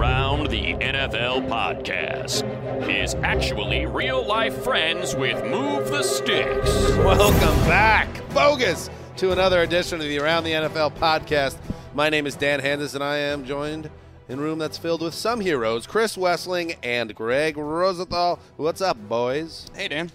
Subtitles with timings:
[0.00, 6.70] The Around the NFL podcast is actually real life friends with Move the Sticks.
[6.96, 8.88] Welcome back, bogus,
[9.18, 11.58] to another edition of the Around the NFL podcast.
[11.92, 13.90] My name is Dan Hanzus, and I am joined
[14.30, 18.38] in a room that's filled with some heroes Chris Wesseling and Gregg Rosenthal.
[18.56, 19.66] What's up, boys?
[19.74, 20.10] Hey, Dan.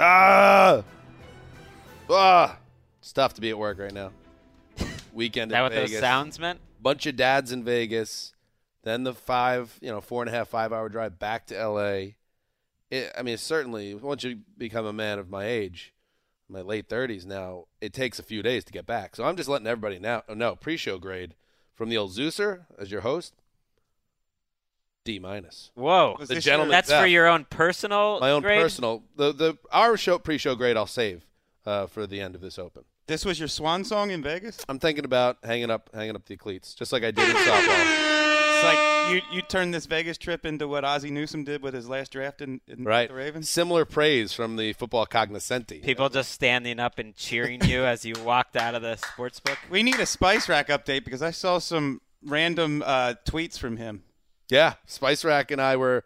[0.00, 0.82] Ah!
[2.10, 2.58] Ah!
[2.98, 4.10] It's tough to be at work right now.
[5.12, 5.90] Weekend Is that in what Vegas.
[5.92, 6.58] those sounds meant?
[6.82, 8.34] Bunch of dads in Vegas.
[8.82, 12.12] Then the five, you know, four and a half, five hour drive back to LA.
[12.90, 15.92] It, I mean, certainly, once you become a man of my age,
[16.48, 19.14] my late 30s now, it takes a few days to get back.
[19.14, 21.34] So I'm just letting everybody now know pre show grade
[21.74, 23.34] from the old Zeuser as your host,
[25.04, 25.70] D minus.
[25.74, 26.16] Whoa.
[26.18, 27.00] The gentleman- That's Yeah.
[27.02, 28.60] for your own personal My own grade?
[28.60, 31.26] personal, the the our show pre show grade I'll save
[31.66, 32.84] uh, for the end of this open.
[33.06, 34.58] This was your swan song in Vegas?
[34.68, 38.29] I'm thinking about hanging up hanging up the cleats, just like I did in softball.
[38.62, 41.88] It's like you, you turned this Vegas trip into what Ozzie Newsome did with his
[41.88, 43.08] last draft in, in Right.
[43.08, 43.48] the Ravens.
[43.48, 45.80] Similar praise from the football cognoscenti.
[45.82, 49.58] People just standing up and cheering you as you walked out of the sports book.
[49.70, 54.02] We need a Spice Rack update because I saw some random uh, tweets from him.
[54.50, 56.04] Yeah, Spice Rack and I were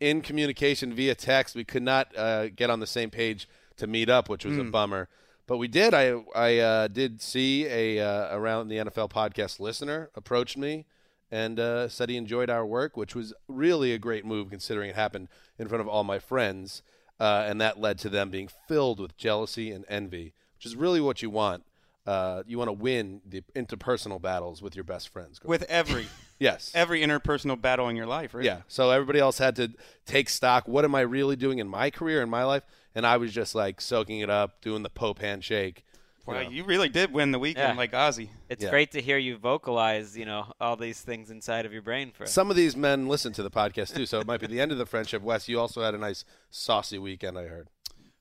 [0.00, 1.54] in communication via text.
[1.54, 4.64] We could not uh, get on the same page to meet up, which was a
[4.64, 5.08] bummer.
[5.46, 5.92] But we did.
[5.94, 10.86] I I uh, did see a uh, around the NFL podcast listener approached me
[11.32, 14.94] and uh, said he enjoyed our work, which was really a great move considering it
[14.94, 16.82] happened in front of all my friends,
[17.18, 21.00] uh, and that led to them being filled with jealousy and envy, which is really
[21.00, 21.64] what you want.
[22.06, 25.40] Uh, you want to win the interpersonal battles with your best friends.
[25.42, 26.08] With every
[26.38, 28.44] yes, every interpersonal battle in your life, right?
[28.44, 28.62] yeah.
[28.68, 29.72] So everybody else had to
[30.04, 30.68] take stock.
[30.68, 32.64] What am I really doing in my career, in my life?
[32.94, 35.84] And I was just like soaking it up, doing the Pope handshake.
[36.26, 36.50] You Well, know.
[36.50, 37.76] you really did win the weekend Yeah.
[37.76, 38.30] like Ozzie.
[38.48, 38.70] It's Yeah.
[38.70, 42.26] great to hear you vocalize, you know, all these things inside of your brain for
[42.26, 44.70] Some of these men listen to the podcast too, so it might be the end
[44.70, 45.20] of the friendship.
[45.22, 47.68] Wes, you also had a nice saucy weekend, I heard.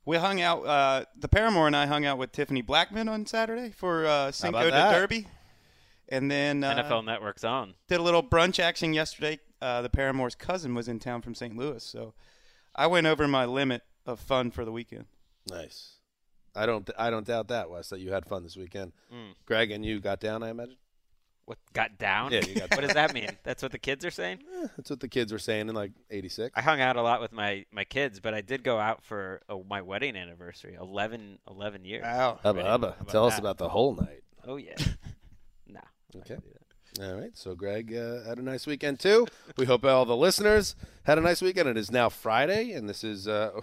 [0.03, 0.65] We hung out.
[0.65, 4.63] Uh, the Paramore and I hung out with Tiffany Blackmon on Saturday for uh, Cinco
[4.63, 4.71] de?
[4.71, 5.27] Derby,
[6.09, 7.75] and then uh, NFL Network's on.
[7.87, 9.39] did a little brunch action yesterday.
[9.61, 11.55] Uh, the Paramore's cousin was in town from St.
[11.55, 12.15] Louis, so
[12.75, 15.05] I went over my limit of fun for the weekend.
[15.47, 15.97] Nice.
[16.55, 18.91] I don't, I don't doubt that, Wes, that you had fun this weekend.
[19.45, 20.77] Gregg and you got down, I imagine.
[21.45, 22.31] What got down?
[22.31, 23.29] Yeah, you got what does that mean?
[23.43, 24.39] That's what the kids are saying?
[24.77, 26.53] That's what the kids were saying in like '86.
[26.55, 29.41] I hung out a lot with my, my kids, but I did go out for
[29.49, 30.77] uh my wedding anniversary.
[30.79, 32.03] 11, 11 years.
[32.03, 32.39] Wow.
[32.43, 32.95] Hubba hubba.
[33.07, 34.23] Tell us about the whole night.
[34.47, 34.75] Oh, yeah.
[35.67, 35.81] no.
[36.17, 36.37] Okay.
[37.01, 37.31] All right.
[37.37, 39.27] So Gregg uh, had a nice weekend too.
[39.57, 41.69] We hope all the listeners had a nice weekend.
[41.69, 43.61] It is now Friday, and this is uh,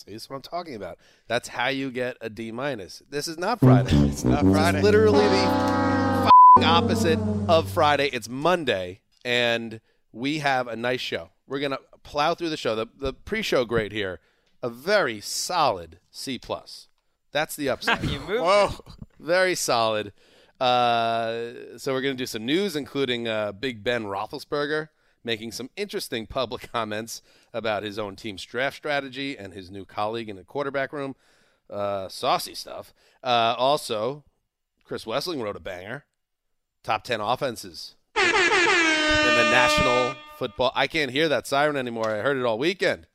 [0.00, 0.98] see, this is what I'm talking about.
[1.28, 3.02] That's how you get a D minus.
[3.08, 3.94] This is not Friday.
[4.08, 4.82] it's not Friday.
[4.82, 7.18] literally the f- opposite
[7.48, 8.08] of Friday.
[8.12, 9.80] It's Monday, and
[10.12, 11.30] we have a nice show.
[11.46, 12.74] We're gonna plow through the show.
[12.74, 14.20] The the pre-show grade here,
[14.62, 16.88] a very solid C plus.
[17.32, 18.04] That's the upside.
[18.10, 18.40] You moved.
[18.42, 18.70] Whoa.
[19.18, 20.12] Very solid.
[20.60, 24.88] Uh, so we're going to do some news, including uh, Big Ben Roethlisberger
[25.24, 27.22] making some interesting public comments
[27.52, 31.16] about his own team's draft strategy and his new colleague in the quarterback room.
[31.68, 32.92] Uh, saucy stuff.
[33.22, 34.24] Uh, also,
[34.84, 36.04] Chris Wesseling wrote a banger.
[36.82, 40.72] Top ten offenses in the National Football.
[40.74, 42.10] I can't hear that siren anymore.
[42.10, 43.06] I heard it all weekend.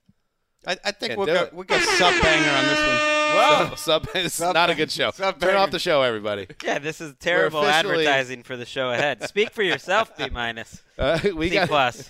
[0.67, 3.14] I, I think we'll go, we'll go sub banger on this one.
[3.35, 5.11] Whoa, sub, it's Sub- not a good show.
[5.11, 6.47] sub Turn off the show, everybody.
[6.63, 9.23] Yeah, this is terrible officially- advertising for the show ahead.
[9.27, 10.81] Speak for yourself, B minus.
[10.97, 12.09] Uh, we C got plus.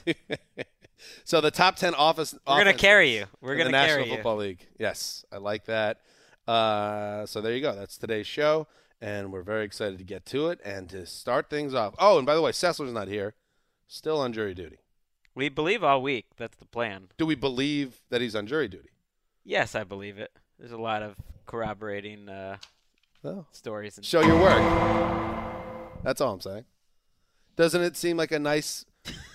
[1.24, 2.36] so the top ten office.
[2.48, 3.26] We're gonna carry you.
[3.42, 4.16] We're in gonna the National carry you.
[4.16, 4.68] Football League.
[4.78, 6.02] Yes, I like that.
[6.48, 7.74] Uh, so there you go.
[7.76, 8.68] That's today's show,
[9.02, 11.96] and we're very excited to get to it and to start things off.
[11.98, 13.34] Oh, and by the way, Sessler's not here.
[13.88, 14.78] Still on jury duty.
[15.34, 16.28] We believe all week.
[16.38, 17.08] That's the plan.
[17.18, 18.90] Do we believe that he's on jury duty?
[19.44, 20.32] Yes, I believe it.
[20.60, 21.16] There's a lot of
[21.46, 22.58] corroborating uh,
[23.24, 23.46] Oh.
[23.52, 23.98] stories.
[23.98, 24.62] And Show your work.
[26.04, 26.66] That's all I'm saying.
[27.56, 28.86] Doesn't it seem like a nice,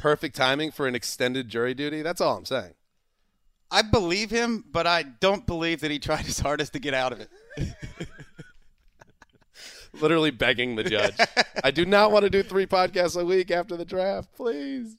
[0.00, 2.02] perfect timing for an extended jury duty?
[2.02, 2.74] That's all I'm saying.
[3.70, 7.12] I believe him, but I don't believe that he tried his hardest to get out
[7.12, 7.28] of it.
[10.00, 11.16] literally begging the judge.
[11.64, 14.96] I do not want to do three podcasts a week after the draft, please.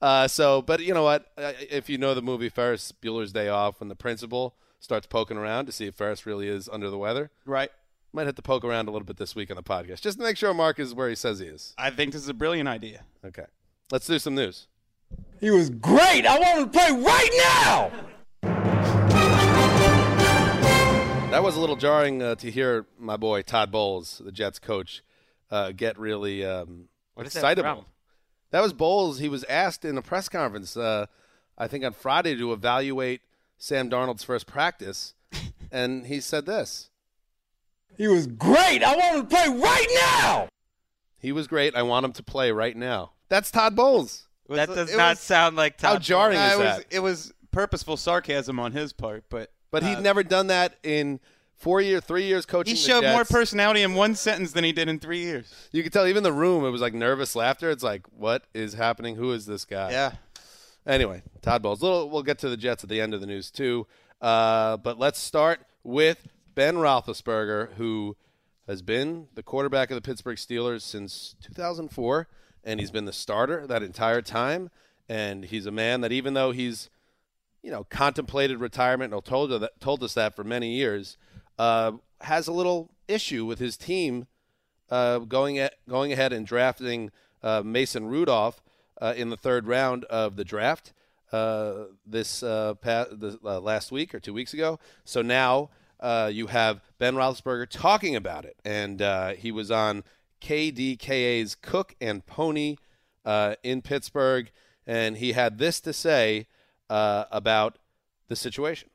[0.00, 1.26] Uh, so, but you know what?
[1.38, 5.38] Uh, If you know the movie Ferris Bueller's Day Off, when the principal starts poking
[5.38, 7.70] around to see if Ferris really is under the weather, Right.
[8.12, 10.22] might have to poke around a little bit this week on the podcast just to
[10.24, 11.72] make sure Marc is where he says he is.
[11.78, 13.04] I think this is a brilliant idea.
[13.24, 13.46] Okay,
[13.90, 14.68] let's do some news.
[15.40, 16.26] He was great.
[16.26, 17.90] I want him to play right now.
[21.30, 25.02] That was a little jarring uh, to hear my boy Todd Bowles, the Jets coach,
[25.50, 27.74] uh, get really um, What is that excitable.
[27.82, 27.84] from?
[28.50, 29.18] That was Bowles.
[29.18, 31.06] He was asked in a press conference, uh,
[31.58, 33.22] I think on Friday, to evaluate
[33.58, 35.14] Sam Darnold's first practice,
[35.70, 36.90] and he said this:
[37.96, 38.82] He was great.
[38.82, 40.48] I want him to play right now.
[41.18, 41.74] "He was great.
[41.74, 44.28] I want him to play right now." That's Todd Bowles.
[44.48, 45.86] Was- That does not was- sound like Todd.
[45.88, 46.86] How Todd jarring Uh, is it was that?
[46.90, 51.20] it was purposeful sarcasm on his part, but But he'd uh, never done that in
[51.56, 52.74] four year, three years coaching.
[52.74, 55.52] he the showed more personality in one sentence than he did in three years.
[55.72, 56.64] You could tell even the room.
[56.64, 57.70] It was like nervous laughter.
[57.70, 59.16] It's like, what is happening?
[59.16, 59.92] Who is this guy?
[59.92, 60.12] Yeah.
[60.86, 61.82] Anyway, Todd Bowles.
[61.82, 63.86] Little, we'll get to the Jets at the end of the news too.
[64.20, 68.16] Uh, but let's start with Ben Roethlisberger, who
[68.66, 72.28] has been the quarterback of the Pittsburgh Steelers since 2004,
[72.64, 74.70] and he's been the starter that entire time.
[75.08, 76.88] And he's a man that, even though he's,
[77.62, 81.18] you know, contemplated retirement and told that, told us that for many years,
[81.58, 81.92] uh,
[82.22, 84.26] has a little issue with his team
[84.90, 87.10] uh, going at, going ahead and drafting
[87.42, 88.62] uh, Mason Rudolph
[89.00, 90.92] uh, in the third round of the draft
[91.32, 94.78] uh, this uh, uh, last week or two weeks ago.
[95.04, 99.00] So now uh, you have Ben Roethlisberger talking about it, and
[99.36, 100.04] he was on
[100.40, 102.78] KDKA's Cook and Poni
[103.64, 104.50] in Pittsburgh,
[104.86, 106.46] and he had this to say
[106.88, 107.78] about
[108.28, 108.90] the situation.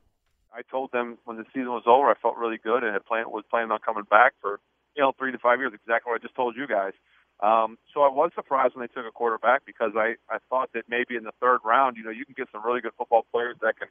[0.53, 3.43] I told them when the season was over, I felt really good and had was
[3.49, 4.59] planning on coming back for
[4.95, 5.73] you know three to five years.
[5.73, 6.93] Exactly what I just told you guys.
[7.41, 10.83] Um, so I was surprised when they took a quarterback because I I thought that
[10.89, 13.55] maybe in the third round, you know, you can get some really good football players
[13.61, 13.87] that can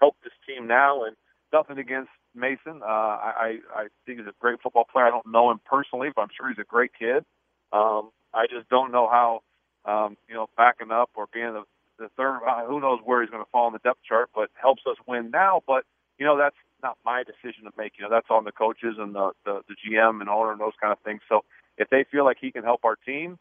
[0.00, 1.04] help this team now.
[1.04, 1.16] And
[1.52, 2.82] nothing against Mason.
[2.82, 5.06] Uh, I I think he's a great football player.
[5.06, 7.24] I don't know him personally, but I'm sure he's a great kid.
[7.72, 9.40] Um, I just don't know how
[9.84, 11.64] um, you know backing up or being the
[11.98, 12.40] the third.
[12.46, 14.96] Uh, who knows where he's going to fall in the depth chart, but helps us
[15.06, 15.62] win now.
[15.66, 15.84] But
[16.18, 17.94] you know that's not my decision to make.
[17.98, 20.76] You know that's on the coaches and the the, the GM and owner and those
[20.80, 21.20] kind of things.
[21.28, 21.44] So
[21.78, 23.38] if they feel like he can help our team,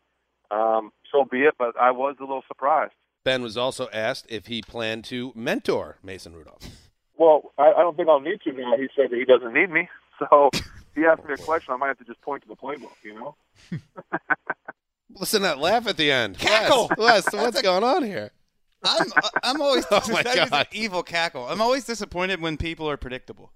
[0.52, 1.56] um, so be it.
[1.58, 2.94] But I was a little surprised.
[3.24, 6.64] Ben was also asked if he planned to mentor Mason Rudolph.
[7.18, 8.78] Well, I, I don't think I'll need to now.
[8.78, 9.90] He said that he doesn't need me.
[10.18, 10.64] So if
[10.96, 12.94] he asked me a question, I might have to just point to the playbook.
[13.04, 13.36] You know.
[15.10, 16.40] Listen to that laugh at the end.
[16.40, 16.90] Cackle!
[16.98, 18.32] Wes, Wes, what's going on here?
[18.86, 19.08] I'm
[19.44, 20.68] I'm always Oh, my that is an God.
[20.72, 21.48] evil cackle.
[21.48, 23.52] I'm always disappointed when people are predictable.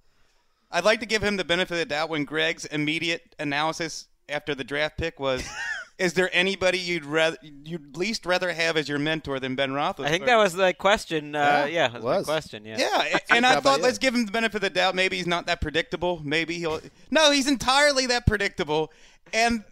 [0.71, 4.55] I'd like to give him the benefit of the doubt when Gregg's immediate analysis after
[4.55, 5.43] the draft pick was,
[5.97, 10.05] "Is there anybody you'd rather you'd least rather have as your mentor than Ben Roethlisberger?"
[10.05, 11.35] I think that was the question.
[11.35, 12.27] Uh, Yeah, yeah, that was, was.
[12.27, 12.65] my question.
[12.65, 12.77] Yeah.
[12.79, 14.95] Yeah, and I thought let's give him the benefit of the doubt.
[14.95, 16.21] Maybe he's not that predictable.
[16.23, 16.79] Maybe he'll.
[17.11, 18.91] No, he's entirely that predictable.
[19.33, 19.63] And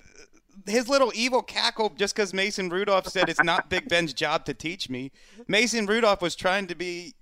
[0.65, 4.53] his little evil cackle just because Mason Rudolph said it's not Big Ben's job to
[4.53, 5.12] teach me.
[5.48, 7.13] Mason Rudolph was trying to be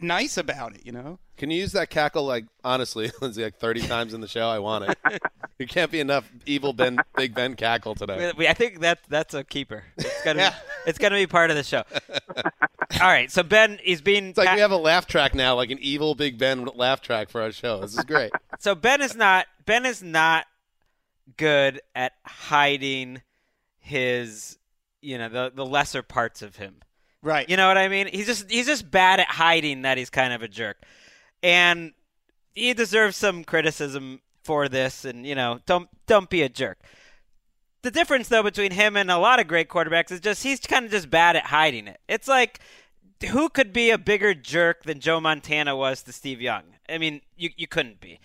[0.00, 1.18] nice about it, you know.
[1.36, 4.48] Can you use that cackle like honestly, Lindsay, like thirty times in the show?
[4.48, 5.22] I want it.
[5.58, 8.32] it can't be enough evil Ben, Big Ben cackle today.
[8.36, 9.84] We, I think that that's a keeper.
[9.96, 10.50] It's gonna Yeah.
[10.50, 10.56] be,
[10.90, 11.82] it's gonna be part of the show.
[13.00, 15.70] All right, so Ben he's being It's like we have a laugh track now, like
[15.70, 17.80] an evil Big Ben laugh track for our show.
[17.80, 18.32] This is great.
[18.58, 20.46] so Ben is not Ben is not
[21.36, 23.22] good at hiding
[23.78, 24.58] his
[25.00, 26.76] you know the the lesser parts of him.
[27.22, 27.48] Right.
[27.48, 28.08] You know what I mean?
[28.08, 30.82] He's just he's just bad at hiding that he's kind of a jerk.
[31.42, 31.92] And
[32.54, 36.78] he deserves some criticism for this and you know, don't don't be a jerk.
[37.82, 40.84] The difference though between him and a lot of great quarterbacks is just he's kind
[40.84, 42.00] of just bad at hiding it.
[42.08, 42.60] It's like
[43.28, 46.62] who could be a bigger jerk than Joe Montana was to Steve Young?
[46.88, 48.18] I mean, you you couldn't be.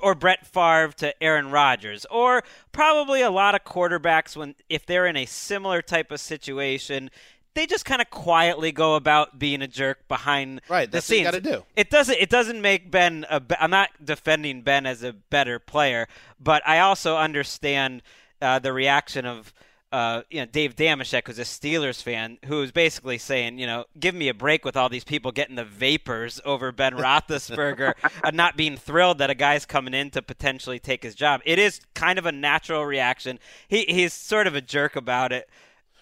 [0.00, 2.42] Or Brett Favre to Aaron Rodgers, or
[2.72, 7.10] probably a lot of quarterbacks when if they're in a similar type of situation,
[7.54, 11.18] they just kind of quietly go about being a jerk behind Right, the that's what
[11.18, 11.42] you scenes.
[11.42, 11.64] do.
[11.76, 12.18] It doesn't.
[12.18, 13.26] It doesn't make Ben.
[13.28, 16.06] A, I'm not defending Ben as a better player,
[16.38, 18.02] but I also understand
[18.40, 19.52] uh, the reaction of
[19.92, 24.14] uh, you know Dave Dameshek, who's a Steelers fan, who's basically saying, you know, give
[24.14, 28.56] me a break with all these people getting the vapors over Ben Roethlisberger and not
[28.56, 31.40] being thrilled that a guy's coming in to potentially take his job.
[31.44, 33.40] It is kind of a natural reaction.
[33.66, 35.48] He he's sort of a jerk about it.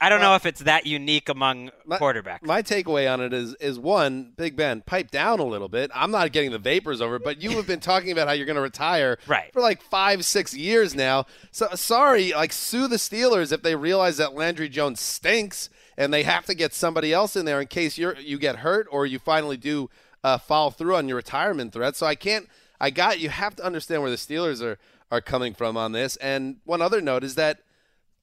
[0.00, 2.42] I don't know if it's that unique among My- quarterbacks.
[2.42, 5.90] My takeaway on it is is one, Big Ben, pipe down a little bit.
[5.94, 8.56] I'm not getting the vapors over, but you have been talking about how you're going
[8.56, 9.52] to retire Right.
[9.52, 11.26] for like five, six years now.
[11.50, 16.22] So sorry, like sue the Steelers if they realize that Landry Jones stinks and they
[16.22, 19.18] have to get somebody else in there in case you're you get hurt or you
[19.18, 19.90] finally do
[20.22, 21.96] uh, follow through on your retirement threat.
[21.96, 22.48] So I can't.
[22.80, 24.78] I got you have to understand where the Steelers are
[25.10, 26.16] are coming from on this.
[26.16, 27.60] And one other note is that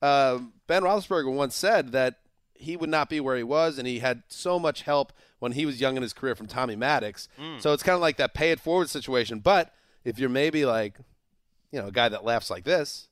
[0.05, 2.19] uh, Ben Roethlisberger once said that
[2.53, 5.65] he would not be where he was, and he had so much help when he
[5.65, 7.27] was young in his career from Tommy Maddox.
[7.59, 9.39] So it's kind of like that pay it forward situation.
[9.39, 10.97] But if you're maybe like,
[11.71, 13.07] you know, a guy that laughs like this,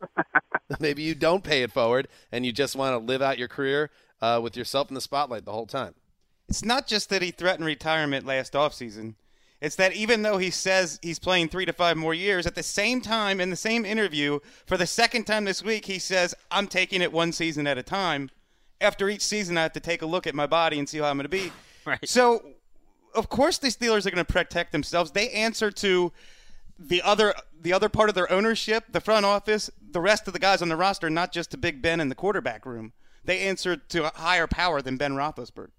[0.80, 3.90] maybe you don't pay it forward, and you just want to live out your career
[4.20, 5.94] uh, with yourself in the spotlight the whole time.
[6.48, 9.14] It's not just that he threatened retirement last offseason.
[9.60, 12.62] It's that even though he says he's playing three to five more years, at the
[12.62, 16.66] same time, in the same interview, for the second time this week, he says, I'm
[16.66, 18.30] taking it one season at a time.
[18.80, 21.04] After each season, I have to take a look at my body and see how
[21.04, 21.52] I'm going to be.
[21.86, 22.06] Right.
[22.06, 22.44] So,
[23.14, 25.12] of course, the Steelers are going to protect themselves.
[25.12, 26.12] They answer to
[26.78, 30.38] the other the other part of their ownership, the front office, the rest of the
[30.38, 32.92] guys on the roster, not just to Big Ben in the quarterback room.
[33.24, 35.70] They answer to a higher power than Ben Roethlisberger.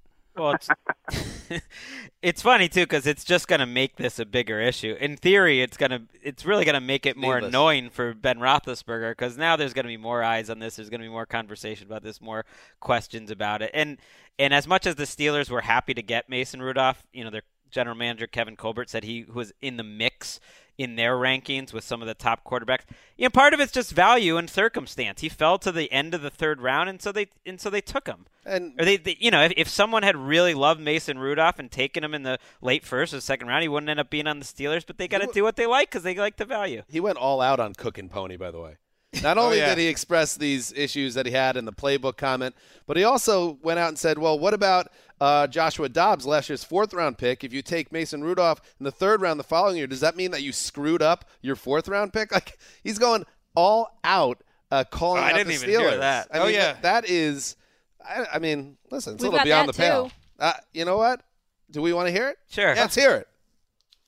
[0.41, 1.62] Well, it's,
[2.24, 4.95] it's funny too because it's just going to make this a bigger issue.
[5.00, 7.50] In theory, it's going to it's really going to make it more Needless.
[7.50, 10.77] annoying for Ben Roethlisberger because now there's going to be more eyes on this.
[10.77, 12.45] There's going to be more conversation about this, more
[12.79, 13.69] questions about it.
[13.74, 14.00] And
[14.39, 17.43] and as much as the Steelers were happy to get Mason Rudolph, you know, their
[17.72, 20.40] general manager Kevin Colbert said he was in the mix
[20.78, 22.82] in their rankings with some of the top quarterbacks.
[23.18, 25.22] You know, part of it's just value and circumstance.
[25.22, 27.82] He fell to the end of the third round, and so they and so they
[27.82, 28.25] took him.
[28.46, 31.70] And Or they, they you know, if, if someone had really loved Mason Rudolph and
[31.70, 34.40] taken him in the late first or second round, he wouldn't end up being on
[34.40, 34.86] the Steelers.
[34.86, 36.84] But they got to do what they like because they like the value.
[36.88, 38.78] He went all out on Cook and Poni, by the way.
[39.22, 39.70] Not oh, only yeah.
[39.70, 42.56] did he express these issues that he had in the playbook comment,
[42.88, 44.88] but he also went out and said, "Well, what about
[45.22, 47.44] uh, Joshua Dobbs, last year's fourth round pick?
[47.46, 50.32] If you take Mason Rudolph in the third round the following year, does that mean
[50.32, 52.32] that you screwed up your fourth round pick?
[52.34, 53.25] Like he's going
[53.56, 55.90] all out, uh, calling Oh, I out didn't the even Steelers.
[55.92, 56.28] hear that.
[56.34, 56.75] I Oh, mean, yeah.
[56.82, 57.56] that is.
[58.04, 60.12] I, I mean, listen, it's a We've little beyond the that, pale.
[60.40, 61.22] Uh, you know what?
[61.70, 62.38] Do we want to hear it?
[62.50, 62.74] Sure.
[62.75, 63.28] Let's hear it.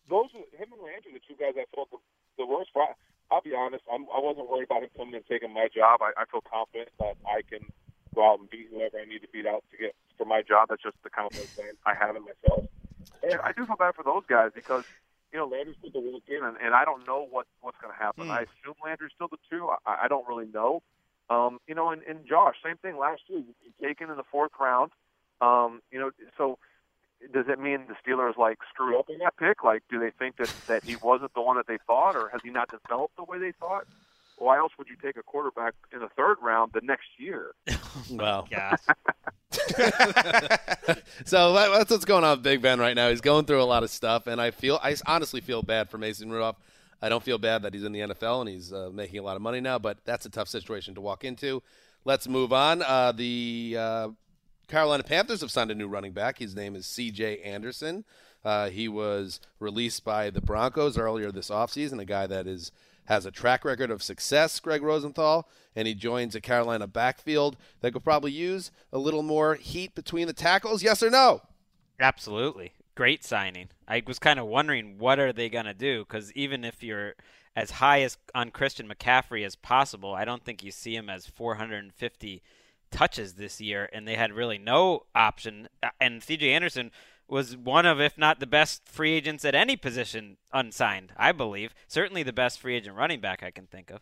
[0.10, 1.98] those him and Landry, the two guys I felt the,
[2.40, 2.72] the worst.
[2.74, 2.84] For.
[3.32, 6.02] I'll be honest, I'm, I wasn't worried about him coming and taking my job.
[6.02, 7.66] I, I feel confident that I can
[8.14, 10.70] go out and beat whoever I need to beat out to get for my job.
[10.70, 12.66] That's just the confidence that I have in myself.
[13.24, 14.84] And I do feel bad for those guys because
[15.32, 17.94] you know Landry's put the work in, and, and I don't know what what's going
[17.94, 18.30] to happen.
[18.30, 19.70] I assume Landry's still the two.
[19.86, 20.82] I, I don't really know.
[21.30, 23.42] Um, you know, and, and Josh, same thing last year,
[23.82, 24.92] taken in the fourth round.
[25.42, 26.60] Um, you know, so
[27.34, 29.64] does it mean the Steelers like screwed up in that pick?
[29.64, 32.42] Like, do they think that that he wasn't the one that they thought, or has
[32.44, 33.86] he not developed the way they thought?
[34.44, 37.54] Why else would you take a quarterback in the third round the next year?
[38.12, 38.76] Well, Yeah.
[41.26, 43.10] so that's what's going on with Big Ben right now.
[43.10, 45.98] He's going through a lot of stuff, and I feel I honestly feel bad for
[46.00, 46.58] Mason Rudolph.
[47.02, 49.36] I don't feel bad that he's in the NFL and he's uh, making a lot
[49.36, 51.62] of money now, but that's a tough situation to walk into.
[52.04, 52.82] Let's move on.
[52.82, 54.10] Uh, the uh,
[54.68, 56.40] Carolina Panthers have signed a new running back.
[56.40, 57.40] His name is C.J.
[57.42, 58.06] Anderson.
[58.44, 62.72] Uh, he was released by the Broncos earlier this offseason, a guy that is
[63.06, 67.94] has a track record of success, Gregg Rosenthal, and he joins a Carolina backfield that
[67.94, 70.84] could probably use a little more heat between the tackles.
[70.84, 71.42] Yes or no?
[72.00, 72.74] Absolutely.
[72.96, 73.70] Great signing.
[73.88, 77.16] I was kind of wondering what are they going to do because even if you're
[77.56, 81.28] as high as on Christian McCaffrey as possible, I don't think you see him as
[81.28, 82.42] 450
[82.92, 85.68] touches this year, and they had really no option.
[86.00, 86.92] And CJ Anderson
[87.34, 91.74] was one of, if not the best free agents at any position unsigned, I believe.
[91.88, 94.02] Certainly the best free agent running back I can think of.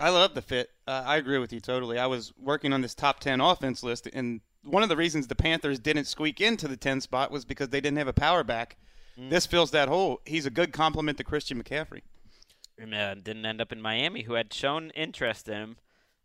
[0.00, 0.70] I love the fit.
[0.86, 1.98] Uh, I agree with you totally.
[1.98, 5.36] I was working on this top 10 offense list, and one of the reasons the
[5.36, 8.76] Panthers didn't squeak into the 10 spot was because they didn't have a power back.
[9.16, 10.20] This fills that hole.
[10.26, 12.00] He's a good complement to Christian McCaffrey.
[12.76, 15.76] And uh, didn't end up in Miami, who had shown interest in him,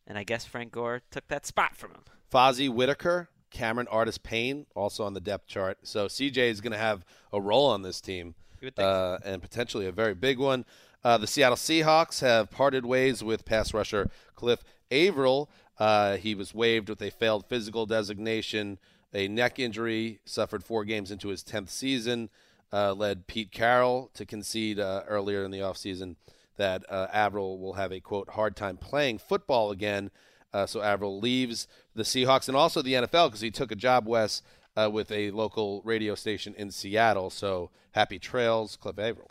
[0.07, 2.01] and I guess Frank Gore took that spot from him.
[2.33, 5.79] Fozzie Whitaker, Cameron Artis Payne, also on the depth chart.
[5.83, 9.19] So CJ is going to have a role on this team, You would think uh,
[9.25, 10.65] and potentially a very big one.
[11.03, 15.49] Uh, the Seattle Seahawks have parted ways with pass rusher Cliff Avril.
[15.77, 18.79] Uh, he was waived with a failed physical designation,
[19.13, 22.29] a neck injury, suffered four games into his 10th season,
[22.73, 26.15] uh, led Pete Carroll to concede uh, earlier in the offseason
[26.57, 30.11] that uh, Avril will have a, quote, hard time playing football again.
[30.53, 34.07] Uh, so Avril leaves the Seahawks and also the NFL because he took a job,
[34.07, 34.41] Wes,
[34.75, 37.29] uh, with a local radio station in Seattle.
[37.29, 39.29] So happy trails, Cliff Avril.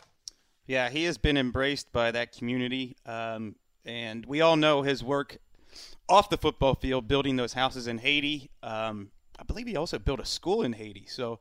[0.67, 5.39] Yeah, he has been embraced by that community, um, and we all know his work
[6.07, 8.51] off the football field, building those houses in Haiti.
[8.61, 9.09] Um,
[9.39, 11.05] I believe he also built a school in Haiti.
[11.07, 11.39] So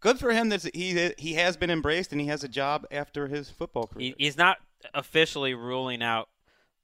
[0.00, 3.28] good for him that he he has been embraced and he has a job after
[3.28, 4.14] his football career.
[4.18, 4.58] He, he's not
[4.92, 6.28] officially ruling out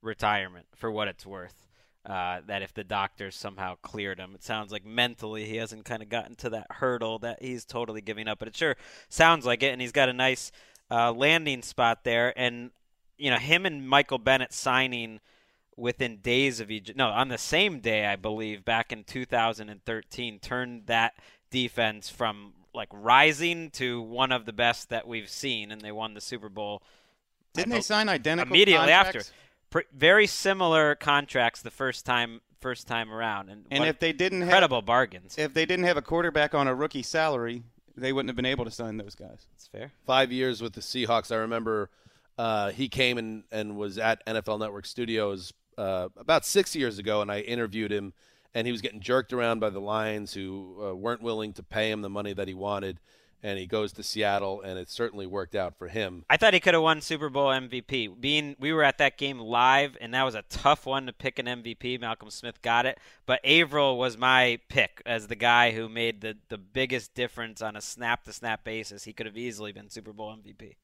[0.01, 1.68] retirement for what it's worth.
[2.09, 6.03] Uh, that if the doctors somehow cleared him, it sounds like mentally he hasn't kind
[6.03, 8.39] of gotten to that hurdle that he's totally giving up.
[8.39, 8.77] But it sure
[9.11, 10.51] sounds like it, and he's got a nice
[10.91, 12.33] uh, landing spot there.
[12.35, 12.71] And
[13.19, 15.21] you know, him and Michael Bennett signing
[15.79, 20.87] within days of each no on the same day I believe back in 2013 turned
[20.87, 21.15] that
[21.51, 26.15] defense from like rising to one of the best that we've seen and they won
[26.15, 26.83] the Super Bowl
[27.55, 29.29] Didn't they sign identical immediately contracts?
[29.29, 29.35] after
[29.71, 34.41] Pr- very similar contracts the first time first time around and, And if they didn't
[34.41, 37.63] have incredible bargains if they didn't have a quarterback on a rookie salary,
[37.97, 39.47] they wouldn't have been able to sign those guys.
[39.55, 41.31] it's fair five years with the Seahawks.
[41.31, 41.91] I remember
[42.39, 47.21] uh, he came and, and was at NFL Network Studios uh, about six years ago,
[47.23, 48.13] and I interviewed him,
[48.55, 51.91] and he was getting jerked around by the Lions, who uh, weren't willing to pay
[51.91, 52.99] him the money that he wanted.
[53.41, 56.25] And he goes to Seattle, and it certainly worked out for him.
[56.29, 58.21] I thought he could have won Super Bowl MVP.
[58.21, 61.39] Being we were at that game live, and that was a tough one to pick
[61.39, 62.01] an MVP.
[62.01, 66.37] Malcolm Smith got it, but Avril was my pick as the guy who made the
[66.49, 69.05] the biggest difference on a snap to snap basis.
[69.05, 70.75] He could have easily been Super Bowl MVP.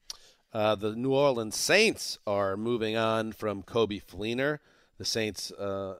[0.53, 4.59] Uh, the New Orleans Saints are moving on from Coby Fleener.
[4.97, 5.95] The Saints uh,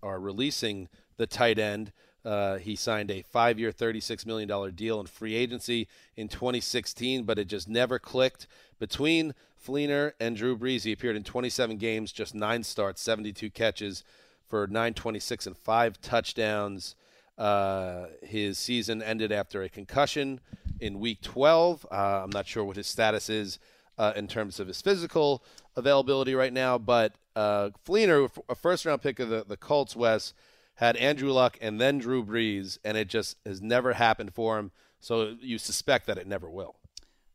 [0.00, 1.90] are releasing the tight end.
[2.26, 7.38] Uh, he signed a five year, $36 million deal in free agency in 2016, but
[7.38, 8.48] it just never clicked.
[8.80, 9.32] Between
[9.64, 14.02] Fleener and Drew Brees, he appeared in 27 games, just nine starts, 72 catches
[14.44, 16.96] for 926 and five touchdowns.
[17.38, 20.40] Uh, his season ended after a concussion
[20.80, 21.86] in week 12.
[21.90, 23.60] Uh, I'm not sure what his status is
[23.98, 25.44] uh, in terms of his physical
[25.76, 30.32] availability right now, but uh, Fleener, a first round pick of the, the Colts, Wes,
[30.76, 34.70] had Andrew Luck and then Drew Brees, and it just has never happened for him.
[35.00, 36.76] So you suspect that it never will.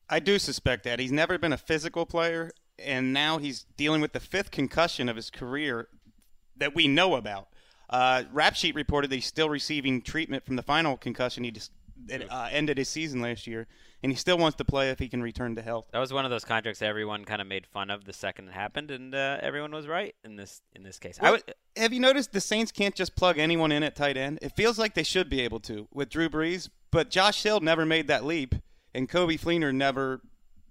[0.09, 4.13] I do suspect that he's never been a physical player, and now he's dealing with
[4.13, 5.87] the fifth concussion of his career
[6.57, 7.47] that we know about.
[7.89, 11.71] Uh, Rap Sheet reported that he's still receiving treatment from the final concussion he just
[12.07, 13.67] that uh, ended his season last year,
[14.03, 15.87] and he still wants to play if he can return to health.
[15.91, 18.53] That was one of those contracts everyone kind of made fun of the second it
[18.53, 21.17] happened, and uh, everyone was right in this in this case.
[21.19, 24.17] I Well, would, have you noticed the Saints can't just plug anyone in at tight
[24.17, 24.39] end?
[24.41, 27.85] It feels like they should be able to with Drew Brees, but Josh Hill never
[27.85, 28.55] made that leap,
[28.93, 30.21] and Coby Fleener never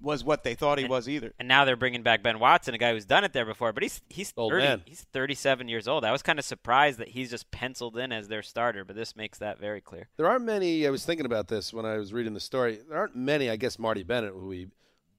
[0.00, 1.32] was what they thought he was either.
[1.38, 3.82] and now they're bringing back Ben Watson, a guy who's done it there before, but
[3.82, 4.82] he's he's Old 30, man.
[4.86, 6.04] he's 37 years old.
[6.04, 9.14] I was kind of surprised that he's just penciled in as their starter, but this
[9.16, 10.08] makes that very clear.
[10.16, 10.86] There aren't many.
[10.86, 12.80] I was thinking about this when I was reading the story.
[12.88, 13.50] There aren't many.
[13.50, 14.68] I guess Marty Bennett, who we,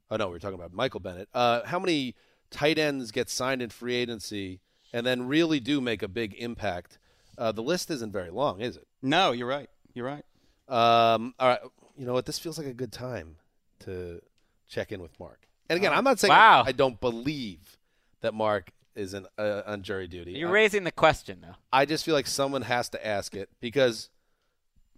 [0.10, 1.30] oh no, we are talking about Michael Bennett.
[1.34, 2.16] Uh, how many
[2.50, 4.60] tight ends get signed in free agency
[4.94, 6.98] and then really do make a big impact?
[7.38, 8.88] Uh, the list isn't very long, is it?
[9.02, 9.70] No, you're right.
[9.94, 10.26] You're right.
[10.68, 11.60] Um, all right.
[11.98, 12.26] You know what?
[12.26, 13.38] This feels like a good time
[13.82, 14.22] to
[14.72, 15.48] check in with Marc.
[15.70, 16.64] And again, I'm not saying Wow.
[16.66, 17.78] I don't believe
[18.22, 20.32] that Marc is an, uh, on jury duty.
[20.32, 21.56] You're I- raising the question though.
[21.72, 24.10] I just feel like someone has to ask it because,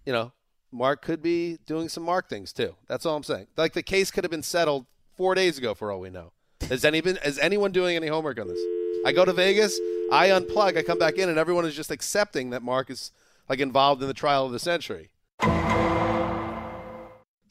[0.05, 0.31] you know,
[0.71, 2.75] Marc could be doing some Marc things too.
[2.87, 3.47] That's all I'm saying.
[3.57, 6.31] Like the case could have been settled four days ago for all we know.
[6.69, 8.59] Has any been, is anyone doing any homework on this?
[9.05, 9.77] I go to Vegas,
[10.11, 13.11] I unplug, I come back in, and everyone is just accepting that Marc is
[13.49, 15.09] like involved in the trial of the century.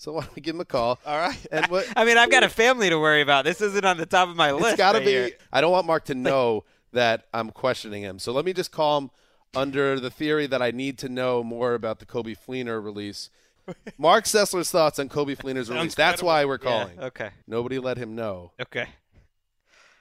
[0.03, 0.99] So why don't we give him a call?
[1.07, 1.39] All right.
[1.53, 3.45] And what I mean, I've got a family to worry about.
[3.45, 4.71] This isn't on the top of my list.
[4.71, 5.13] it's got to right be.
[5.13, 5.31] here.
[5.53, 8.19] I don't want Marc to know that I'm questioning him.
[8.19, 9.11] So let me just call him
[9.55, 13.31] under the theory that I need to know more about the Coby Fleener release.
[13.97, 15.95] Marc Sessler's thoughts on Coby Fleener's release.
[15.95, 16.97] That's why we're calling.
[16.99, 17.31] Yeah, okay.
[17.47, 18.89] Nobody let him know Okay.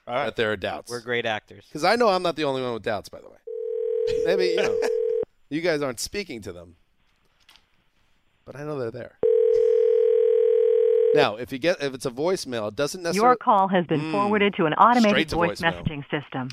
[0.08, 0.90] that there are doubts.
[0.90, 1.64] We're great actors.
[1.68, 4.24] Because I know I'm not the only one with doubts, by the way.
[4.24, 4.80] Maybe, you know,
[5.48, 6.74] you guys aren't speaking to them.
[8.44, 9.18] But I know they're there.
[11.14, 14.00] Now, if you get if it's a voicemail, it doesn't necessarily Your call has been
[14.00, 14.12] Mm.
[14.12, 15.82] forwarded to an automated to voice voicemail.
[15.82, 16.48] messaging system.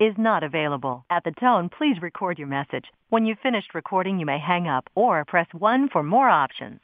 [0.00, 1.04] Is not available.
[1.08, 2.86] At the tone, please record your message.
[3.10, 6.80] When you've finished recording, you may hang up or press 1 for more options.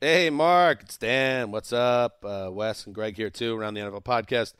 [0.00, 1.50] Hey, Marc, it's Dan.
[1.50, 2.24] What's up?
[2.24, 4.54] Uh, Wes and Gregg here, too, around the NFL podcast.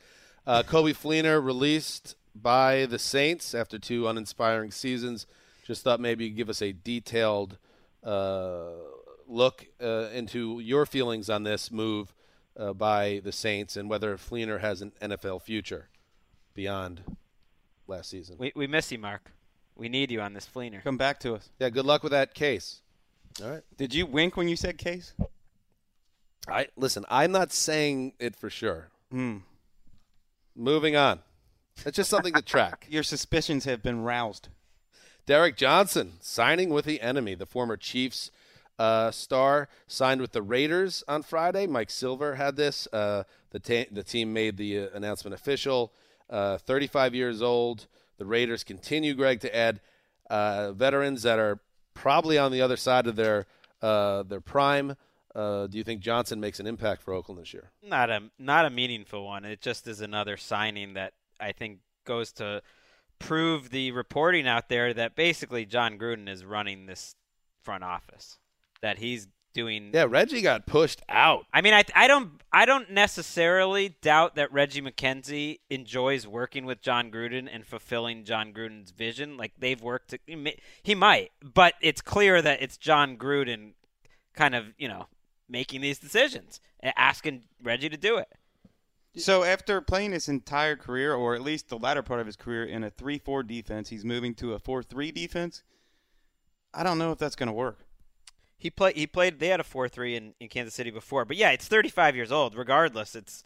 [0.45, 5.25] Uh, Coby Fleener released by the Saints after two uninspiring seasons.
[5.65, 7.57] Just thought maybe you'd give us a detailed
[8.03, 8.67] uh,
[9.27, 12.13] look uh, into your feelings on this move
[12.57, 15.89] uh, by the Saints and whether Fleener has an NFL future
[16.53, 17.01] beyond
[17.87, 18.35] last season.
[18.39, 19.31] We we miss you, Marc.
[19.75, 20.83] We need you on this fleener.
[20.83, 21.49] Come back to us.
[21.59, 22.81] Yeah, good luck with that case.
[23.41, 23.63] All right.
[23.75, 25.13] Did you wink when you said case?
[26.47, 27.05] I listen.
[27.09, 28.89] I'm not saying it for sure.
[29.09, 29.37] Hmm.
[30.55, 31.19] Moving on.
[31.85, 32.85] It's just something to track.
[32.89, 34.49] Your suspicions have been roused.
[35.25, 37.33] Derrick Johnson signing with the enemy.
[37.33, 38.29] The former Chiefs
[38.79, 41.67] uh, star signed with the Raiders on Friday.
[41.67, 42.87] Mike Silver had this.
[42.91, 45.93] Uh, the, ta- the team made the uh, announcement official.
[46.29, 47.87] Uh, 35 years old.
[48.17, 49.81] The Raiders continue, Gregg, to add
[50.29, 51.59] uh, veterans that are
[51.93, 53.45] probably on the other side of their
[53.81, 54.95] uh, their prime.
[55.35, 57.71] do you think Johnson makes an impact for Oakland this year?
[57.83, 59.45] Not a not a meaningful one.
[59.45, 62.61] It just is another signing that I think goes to
[63.19, 67.15] prove the reporting out there that basically Jon Gruden is running this
[67.61, 68.39] front office.
[68.83, 71.45] That he's doing Yeah, Reggie got pushed out.
[71.53, 76.81] I mean, I I don't I don't necessarily doubt that Reggie McKenzie enjoys working with
[76.81, 79.37] Jon Gruden and fulfilling Jon Gruden's vision.
[79.37, 83.73] Like they've worked, to, he, may, he might, but it's clear that it's Jon Gruden,
[84.35, 85.07] kind of you know
[85.47, 88.27] making these decisions and asking Reggie to do it.
[89.15, 92.65] So after playing his entire career, or at least the latter part of his career,
[92.65, 95.61] in a three-four defense, he's moving to a four-three defense.
[96.73, 97.82] I don't know if that's going to work.
[98.63, 98.95] He played.
[98.95, 99.39] He played.
[99.39, 102.55] They had a four-three in, in Kansas City before, but yeah, it's 35 years old.
[102.55, 103.43] Regardless, it's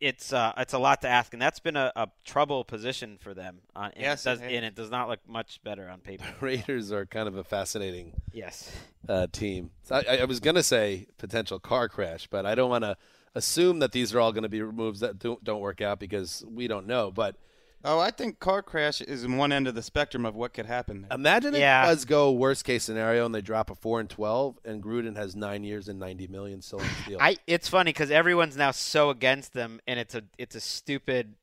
[0.00, 3.34] it's uh, it's a lot to ask, and that's been a, a trouble position for
[3.34, 3.58] them.
[3.76, 6.24] Uh, and Yes, it does, and it does not look much better on paper.
[6.40, 8.74] Raiders are kind of a fascinating yes.
[9.10, 9.72] uh, team.
[9.82, 12.96] So I, I was going to say potential car crash, but I don't want to
[13.34, 16.42] assume that these are all going to be moves that don't, don't work out because
[16.48, 17.10] we don't know.
[17.10, 17.36] But
[17.84, 20.66] Oh, I think car crash is in one end of the spectrum of what could
[20.66, 21.02] happen.
[21.08, 21.16] There.
[21.18, 21.84] imagine Yeah.
[21.84, 25.16] it does go worst case scenario and they drop a four and twelve, and Gruden
[25.16, 27.18] has nine years and ninety million still in the deal.
[27.20, 31.34] I it's funny because everyone's now so against them, and it's a it's a stupid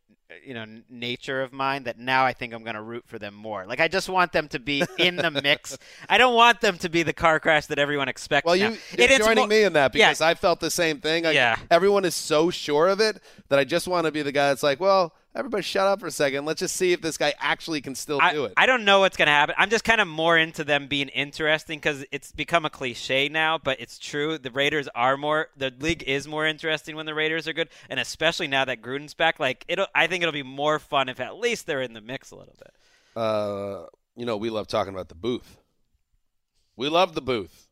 [0.46, 3.34] you know nature of mine that now I think I'm going to root for them
[3.36, 3.66] more.
[3.68, 5.78] Like I just want them to be in the mix.
[6.10, 8.46] I don't want them to be the car crash that everyone expects.
[8.46, 8.78] well, you you're
[9.10, 10.08] it's joining mo- me in that Yeah.
[10.10, 11.26] because I felt the same thing.
[11.26, 11.58] I, Yeah.
[11.70, 14.64] everyone is so sure of it that I just want to be the guy that's
[14.64, 16.46] like, well, everybody shut up for a second.
[16.46, 18.54] Let's just see if this guy actually can still I, do it.
[18.58, 19.56] I don't know what's going to happen.
[19.58, 23.58] I'm just kind of more into them being interesting because it's become a cliche now,
[23.58, 24.38] but it's true.
[24.38, 28.00] The Raiders are more, the league is more interesting when the Raiders are good, and
[28.00, 29.40] especially now that Gruden's back.
[29.40, 32.32] Like it'll, I think it'll be more fun if at least they're in the mix
[32.32, 33.22] a little bit.
[33.22, 35.58] uh, you know, we love talking about the booth.
[36.76, 37.68] We love the booth.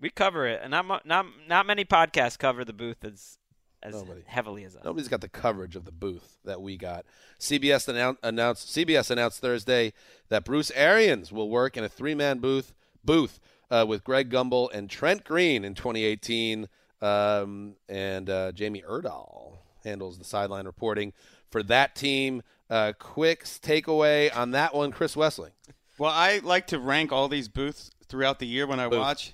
[0.00, 3.38] We cover it, and not not not many podcasts cover the booth as
[3.82, 4.22] as Nobody.
[4.26, 4.82] heavily as us.
[4.84, 7.04] Nobody's got the coverage of the booth that we got.
[7.38, 9.92] CBS annou- announced CBS announced Thursday
[10.28, 13.38] that Bruce Arians will work in a three-man booth booth
[13.70, 16.68] uh, with Greg Gumbel and Trent Green in 2018,
[17.00, 21.12] um, and uh, Jamie Erdahl handles the sideline reporting
[21.50, 22.42] for that team.
[22.70, 25.52] Uh, quick takeaway on that one, Chris Wessling.
[25.98, 28.98] Well, I like to rank all these booths throughout the year when I Booth.
[28.98, 29.32] watch,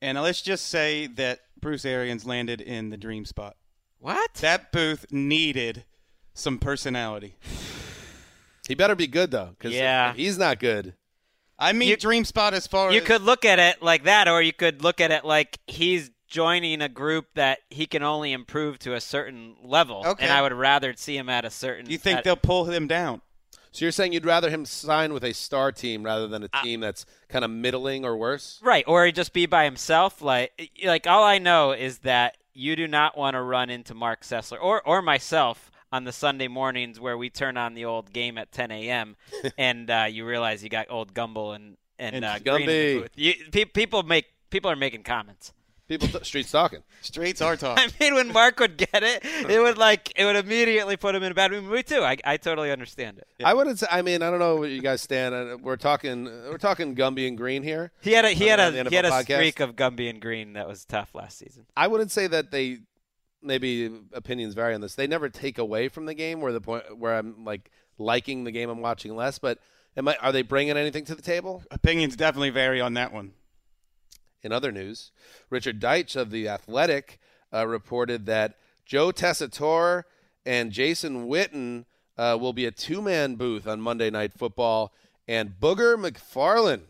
[0.00, 3.56] and let's just say that Bruce Arians landed in the dream spot.
[4.02, 4.34] What?
[4.34, 5.84] That booth needed
[6.34, 7.36] some personality.
[8.68, 10.14] He better be good though, because Yeah.
[10.14, 10.94] he's not good.
[11.58, 14.28] I mean, You- dream spot as far you as could look at it like that,
[14.28, 18.32] or you could look at it like he's joining a group that he can only
[18.32, 20.04] improve to a certain level.
[20.06, 20.24] Okay.
[20.24, 21.90] And I would rather see him at a certain.
[21.90, 23.20] You think at- they'll pull him down?
[23.72, 26.80] So you're saying you'd rather him sign with a star team rather than a team
[26.80, 28.60] that's kind of middling or worse?
[28.62, 30.22] Right, or he'd just be by himself.
[30.22, 34.22] Like, like all I know is that you do not want to run into Marc
[34.22, 38.38] Sessler or or myself on the Sunday mornings where we turn on the old game
[38.38, 39.16] at 10 a.m.
[39.58, 43.00] and uh, you realize you got old Gumbel and and, And uh, Green in the
[43.02, 43.10] booth.
[43.14, 45.52] You, pe- people make people are making comments.
[45.98, 46.82] People t- streets talking.
[47.02, 47.84] Streets are talking.
[47.84, 51.22] I mean, when Marc would get it, it would like it would immediately put him
[51.22, 51.64] in a bad mood.
[51.64, 52.02] Me too.
[52.02, 53.26] I, I totally understand it.
[53.44, 53.86] I wouldn't say.
[53.90, 55.62] I mean, I don't know where you guys stand.
[55.62, 56.24] We're talking.
[56.24, 57.92] We're talking Gumby and Green here.
[58.00, 59.34] He had a he had a he had a podcast?
[59.34, 61.66] streak of Gumby and Green that was tough last season.
[61.76, 62.78] I wouldn't say that they.
[63.44, 64.94] Maybe opinions vary on this.
[64.94, 68.52] They never take away from the game where the point where I'm like liking the
[68.52, 69.38] game I'm watching less.
[69.38, 69.58] But
[69.96, 70.16] am I?
[70.22, 71.62] Are they bringing anything to the table?
[71.70, 73.32] Opinions definitely vary on that one.
[74.42, 75.12] In other news,
[75.50, 77.20] Richard Deitch of The Athletic
[77.52, 80.04] uh, reported that Joe Tessitore
[80.44, 81.84] and Jason Witten
[82.18, 84.92] uh, will be a two man booth on Monday Night Football,
[85.28, 86.82] and Booger McFarland,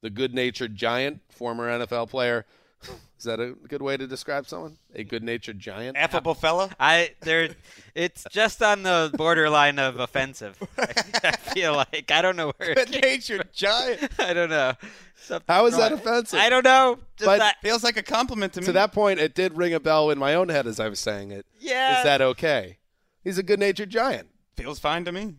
[0.00, 2.46] the good natured giant, former NFL player.
[3.18, 4.78] Is that a good way to describe someone?
[4.94, 5.96] A good natured giant?
[5.96, 6.70] Affable fellow.
[6.78, 7.50] I there,
[7.92, 10.56] it's just on the borderline of offensive.
[10.78, 10.92] I,
[11.24, 12.70] I feel like I don't know where.
[12.70, 14.08] It came, natured giant.
[14.20, 14.74] I don't know.
[15.20, 16.38] Something How is that offensive?
[16.38, 16.98] I don't know.
[17.16, 18.66] Just But- that, Feels like a compliment to me.
[18.66, 21.00] To that point, it did ring a bell in my own head as I was
[21.00, 21.44] saying it.
[21.60, 21.98] yeah.
[21.98, 22.78] Is that okay?
[23.22, 24.28] He's a good natured giant.
[24.56, 25.34] feels fine to me.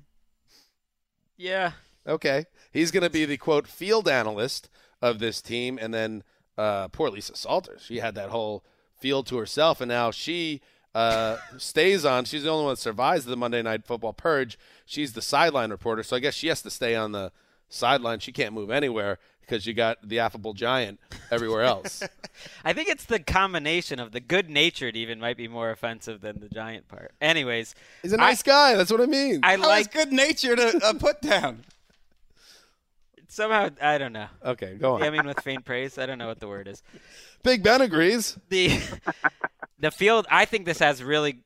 [1.37, 1.71] yeah.
[2.07, 2.45] Okay.
[2.71, 4.69] He's going to be the quote field analyst
[5.01, 6.23] of this team, and then
[6.57, 7.77] uh, poor Lisa Salter.
[7.79, 8.63] She had that whole
[8.99, 10.61] field to herself, and now she
[10.93, 12.25] uh, stays on.
[12.25, 14.57] She's the only one that survives the Monday Night Football purge.
[14.85, 17.31] She's the sideline reporter, so I guess she has to stay on the
[17.69, 18.19] sideline.
[18.19, 20.99] She can't move anywhere because you got the affable giant
[21.31, 22.03] everywhere else.
[22.63, 26.39] I think it's the combination of the good natured even might be more offensive than
[26.39, 27.11] the giant part.
[27.19, 28.75] Anyways, He's a nice guy.
[28.75, 29.39] That's what I mean.
[29.43, 31.63] I How is like good natured a, a put down?
[33.27, 34.27] somehow I don't know.
[34.45, 35.03] okay, go on.
[35.03, 36.81] I mean with faint praise, I don't know what the word is.
[37.43, 38.37] Big Ben agrees.
[38.49, 38.79] The
[39.79, 41.39] the field I think this has really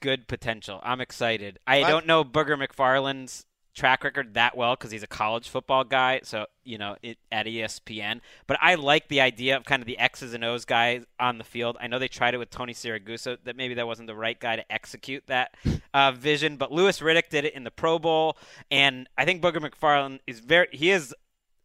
[0.00, 0.80] good potential.
[0.82, 1.58] I'm excited.
[1.66, 5.84] I I- don't know Booger McFarland's track record that well because he's a college football
[5.84, 8.20] guy, so you know it at ESPN.
[8.46, 11.44] But I like the idea of kind of the X's and O's guy on the
[11.44, 11.76] field.
[11.80, 13.38] I know they tried it with Tony Siragusa.
[13.44, 15.54] That maybe that wasn't the right guy to execute that
[15.94, 16.56] uh, vision.
[16.56, 18.36] But Louis Riddick did it in the Pro Bowl,
[18.70, 20.68] and I think Booger McFarland is very.
[20.72, 21.14] He is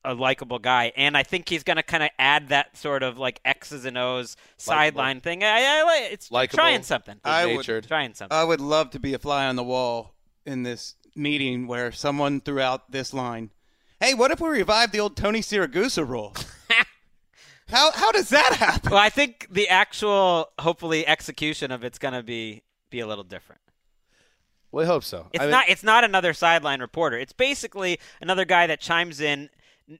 [0.06, 3.18] a likable guy, and I think he's going to kind of add that sort of
[3.18, 5.44] like X's and O's sideline thing.
[5.44, 6.56] I, I like it's Likable.
[6.56, 7.20] trying something.
[7.24, 8.36] I would- trying something.
[8.36, 12.42] I would love to be a fly on the wall in this meeting where someone
[12.42, 13.52] threw out this line.
[14.00, 16.34] Hey, what if we revive the old Tony Siragusa rule?
[17.70, 18.92] how how does that happen?
[18.92, 23.24] well, I think the actual, hopefully, execution of it's going to be be a little
[23.24, 23.62] different.
[24.72, 25.28] We hope so.
[25.34, 25.70] It's I mean, not.
[25.70, 27.18] It's not another sideline reporter.
[27.18, 29.50] It's basically another guy that chimes in,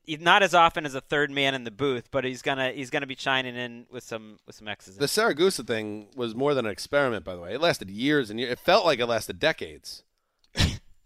[0.08, 3.08] not as often as a third man in the booth, but he's gonna he's gonna
[3.08, 4.98] be chiming in with some with some X's.
[4.98, 7.54] The Siragusa thing was more than an experiment, by the way.
[7.56, 8.52] It lasted years and years.
[8.52, 10.04] It felt like it lasted decades.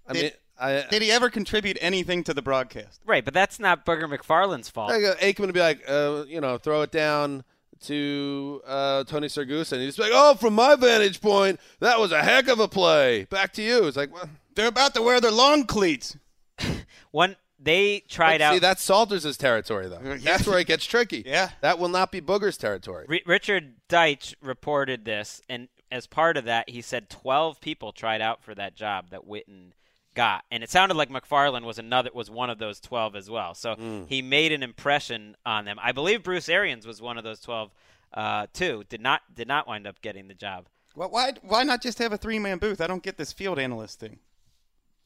[0.07, 3.01] I mean, I, Did he ever contribute anything to the broadcast?
[3.05, 4.89] Right, but that's not Booger McFarland's fault.
[4.91, 7.43] like uh, Aikman would be like, uh, you know, throw it down
[7.83, 12.11] to uh, Tony Siragusa, and he'd be like, "Oh, from my vantage point, that was
[12.11, 13.87] a heck of a play." Back to you.
[13.87, 16.17] It's like, well, They're about to wear their long cleats.
[17.11, 18.53] One they tried see, out.
[18.53, 20.17] See, that's Salters' territory, though.
[20.17, 21.23] That's where it gets tricky.
[21.33, 21.49] Yeah.
[21.61, 23.05] that will not be Booger's territory.
[23.07, 28.21] Ri Richard Deitch reported this, and as part of that, he said 12 people tried
[28.21, 29.71] out for that job that Witten
[30.13, 33.54] got, and it sounded like McFarland was another was one of those 12 as well.
[33.54, 35.78] So he made an impression on them.
[35.82, 37.71] I believe Bruce Arians was one of those 12
[38.13, 38.84] uh, too.
[38.89, 40.67] Did not did not wind up getting the job.
[40.95, 42.80] Why, why why not just have a three man booth?
[42.82, 44.19] I don't get this field analyst thing.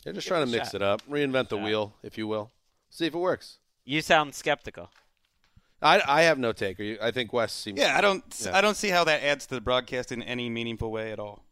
[0.04, 0.76] They're just trying to mix shot.
[0.76, 2.52] it up, reinvent the wheel, if you will.
[2.90, 3.58] See if it works.
[3.84, 4.90] You sound skeptical.
[5.82, 6.80] I, I have no take.
[6.80, 7.80] Are you- I think West seems.
[7.80, 8.58] Yeah, I don't Yeah.
[8.58, 11.44] I don't see how that adds to the broadcast in any meaningful way at all.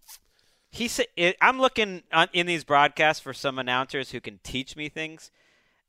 [0.76, 1.08] He said,
[1.42, 5.32] "I'm looking on, in these broadcasts for some announcers who can teach me things."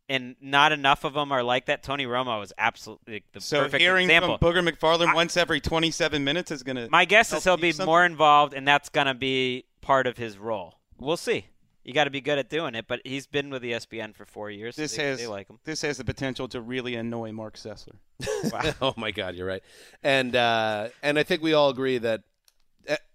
[0.09, 1.83] And not enough of them are like that.
[1.83, 4.39] Tony Romo is absolutely the So perfect hearing example.
[4.39, 6.89] from Booger McFarland once every 27 minutes is going to.
[6.89, 7.87] My guess help is he'll be something?
[7.87, 10.79] more involved, and that's going to be part of his role.
[10.97, 11.47] We'll see.
[11.83, 14.49] You got to be good at doing it, but he's been with ESPN for four
[14.51, 14.77] years.
[14.77, 15.59] so This they, has they like him.
[15.65, 17.97] this has the potential to really annoy Marc Sessler.
[18.81, 19.63] oh my God, you're right.
[20.05, 22.23] And uh, and I think we all agree that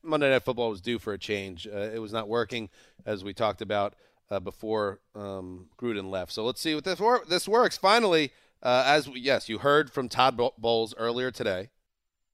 [0.04, 1.68] Monday Night Football was due for a change.
[1.68, 2.70] Uh, it was not working,
[3.06, 3.94] as we talked about
[4.30, 6.32] uh, before um, Gruden left.
[6.32, 7.78] So let's see what this wor- this works.
[7.78, 8.32] Finally,
[8.64, 11.70] uh, as we, yes, you heard from Todd Bowles earlier today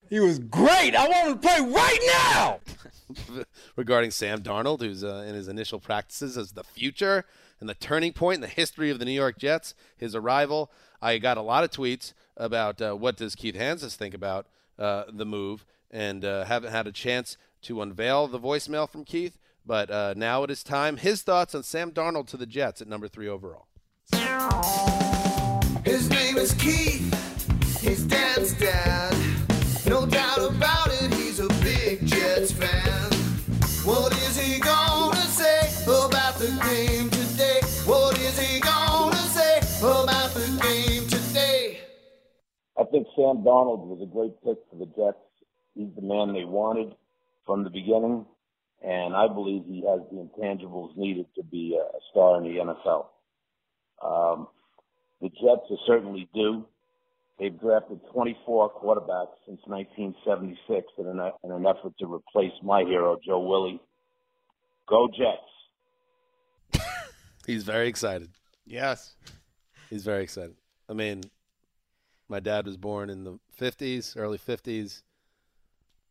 [0.10, 0.96] He was great.
[0.96, 2.60] I want him to play right now.
[3.76, 7.26] regarding Sam Darnold, who's uh, in his initial practices as the future
[7.60, 9.74] and the turning point in the history of the New York Jets.
[9.98, 10.72] His arrival,
[11.02, 14.48] I got a lot of tweets about uh, what does Keith Hanzus think about
[14.78, 19.38] uh, the move, and uh, haven't had a chance to unveil the voicemail from Keith.
[19.66, 20.98] But uh, now it is time.
[20.98, 23.68] His thoughts on Sam Darnold to the Jets at number three overall.
[25.84, 29.16] His name is Keith, his dad's dad.
[29.86, 33.12] No doubt about it, he's a big Jets fan.
[33.84, 37.62] What is he gonna say about the game today?
[37.86, 41.80] What is he gonna say about the game today?
[42.78, 45.18] I think Sam Darnold was a great pick for the Jets.
[45.78, 46.96] He's the man they wanted
[47.46, 48.26] from the beginning,
[48.84, 52.60] and I believe he has the intangibles needed to be a a star in the
[52.60, 53.06] NFL.
[54.04, 54.48] Um,
[55.22, 56.66] the Jets are certainly due.
[57.40, 63.18] They've drafted 24 quarterbacks since 1976 in an, in an effort to replace my hero,
[63.24, 63.80] Joe Willie.
[64.90, 66.82] Go Jets!
[67.46, 68.30] He's very excited.
[68.66, 69.16] Yes.
[69.90, 70.56] He's very excited.
[70.90, 71.24] I mean,
[72.28, 75.04] my dad was born in the 50s, early 50s,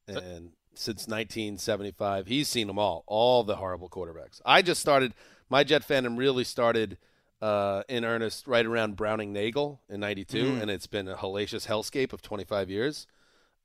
[0.08, 4.40] and since 1975, he's seen them all, all the horrible quarterbacks.
[4.44, 5.14] I just started,
[5.48, 6.98] my Jet fandom really started
[7.40, 12.12] uh, in earnest right around Browning Nagle in 92, and it's been a hellacious hellscape
[12.12, 13.06] of 25 years.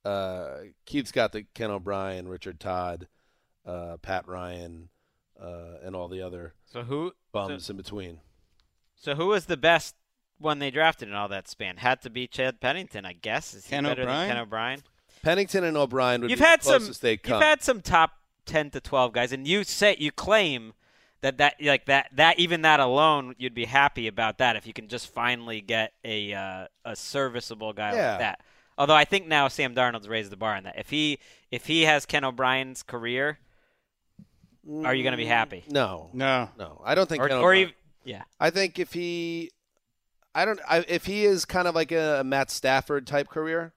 [0.03, 3.07] Uh, Keith's got the Ken O'Brien, Richard Todd,
[3.65, 4.89] uh, Pat Ryan,
[5.39, 7.13] uh, and all the other So who?
[7.31, 8.19] bums So, in between.
[8.95, 9.95] so who was the best
[10.37, 11.77] one they drafted in all that span?
[11.77, 13.53] Had to be Chad Pennington, I guess.
[13.53, 14.19] Is he Ken better O'Brien?
[14.27, 14.83] than Ken O'Brien?
[15.23, 16.93] Pennington and O'Brien would You've be had the some.
[17.01, 17.33] they come.
[17.35, 18.11] You've had some top
[18.45, 20.73] ten to twelve guys, and you say you claim
[21.21, 24.73] that that like that that even that alone you'd be happy about that if you
[24.73, 28.09] can just finally get a uh, a serviceable guy Yeah.
[28.11, 28.41] like that.
[28.77, 30.79] Although I think now Sam Darnold's raised the bar on that.
[30.79, 31.19] If he
[31.51, 33.37] if he has Ken O'Brien's career,
[34.83, 35.63] are you going to be happy?
[35.69, 36.49] no, No.
[36.57, 37.21] no, I don't think.
[37.23, 38.23] Or, Ken or O'Brien- even, yeah.
[38.39, 39.51] I think if he,
[40.33, 43.73] I don't, I, if he is kind of like a, Matt Stafford type career,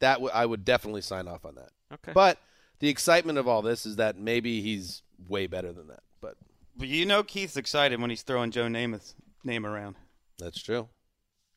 [0.00, 1.70] that w- I would definitely sign off on that.
[1.92, 2.12] Okay.
[2.12, 2.38] But
[2.80, 6.00] the excitement of all this is that maybe he's way better than that.
[6.20, 6.36] But
[6.76, 9.96] But you know Keith's excited when he's throwing Joe Namath's name around.
[10.38, 10.88] that's true.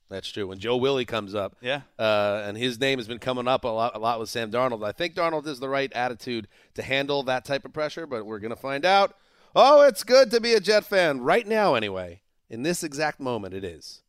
[0.09, 0.47] That's true.
[0.47, 1.81] When Joe Willie comes up, Yeah.
[1.99, 4.85] uh, and his name has been coming up a lot, a lot with Sam Darnold.
[4.87, 8.39] I think Darnold is the right attitude to handle that type of pressure, but we're
[8.39, 9.15] going to find out.
[9.53, 12.21] Oh, it's good to be a Jet fan right now, anyway.
[12.49, 14.01] In this exact moment, it is.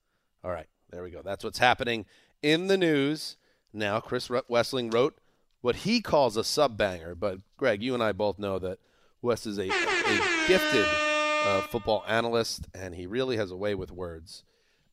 [0.44, 1.20] All right, there we go.
[1.22, 2.06] That's what's happening
[2.42, 3.36] in the news
[3.72, 4.00] now.
[4.00, 5.18] Chris Ru- Wesseling wrote
[5.60, 8.78] what he calls a sub banger, but Gregg, you and I both know that
[9.22, 10.86] Wes is a, a gifted
[11.44, 14.44] uh, football analyst, and he really has a way with words.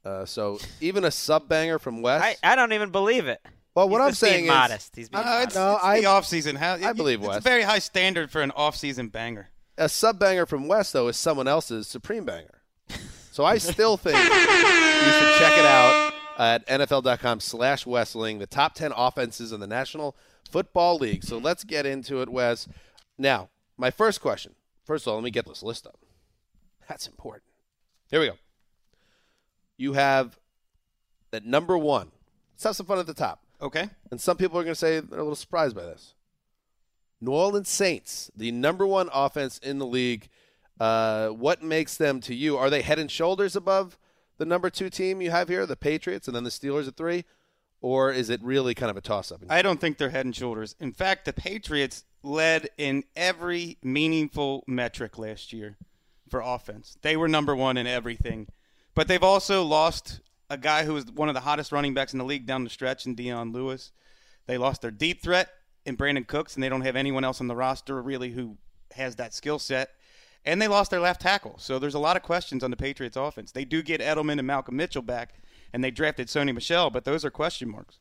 [0.03, 2.21] Uh, so even a sub banger from Wes.
[2.21, 3.41] I, I don't even believe it.
[3.75, 4.95] well, what He's I'm just being saying is, modest.
[4.95, 5.47] He's being Uh, modest.
[5.47, 6.55] it's, No, it's I- the off-season.
[6.55, 7.37] How, I believe it's Wes.
[7.37, 9.49] a very high standard for an off-season banger.
[9.77, 12.61] a sub banger from Wes though is someone else's supreme banger.
[13.31, 16.04] So I still think you should check it out
[16.37, 20.15] at NFL.com slash Wesseling, the top 10 offenses in the National
[20.49, 21.23] Football League.
[21.23, 22.67] So let's get into it, Wes.
[23.17, 24.55] Now, my first question.
[24.83, 25.99] First of all, let me get this list up.
[26.87, 27.43] That's important.
[28.09, 28.37] Here we go.
[29.77, 30.37] You have
[31.33, 32.11] at number one.
[32.53, 33.41] Let's have some fun at the top.
[33.61, 33.89] Okay.
[34.11, 36.13] And some people are going to say they're a little surprised by this.
[37.21, 40.29] New Orleans Saints, the number one offense in the league.
[40.79, 42.57] Uh, what makes them to you?
[42.57, 43.97] Are they head and shoulders above
[44.37, 47.25] the number two team you have here, the Patriots, and then the Steelers at three?
[47.81, 49.41] Or is it really kind of a toss up?
[49.49, 50.75] I don't think they're head and shoulders.
[50.79, 55.77] In fact, the Patriots led in every meaningful metric last year
[56.29, 56.97] for offense.
[57.01, 58.47] They were number one in everything.
[58.95, 62.19] But they've also lost a guy who was one of the hottest running backs in
[62.19, 63.91] the league down the stretch in Dion Lewis.
[64.47, 65.49] They lost their deep threat
[65.85, 68.57] in Brandin Cooks, and they don't have anyone else on the roster really who
[68.95, 69.89] has that skill set.
[70.45, 71.55] And they lost their left tackle.
[71.57, 73.51] So there's a lot of questions on the Patriots offense.
[73.51, 75.33] They do get Edelman and Malcolm Mitchell back,
[75.73, 77.97] and they drafted Sony Michel, but those are question marks.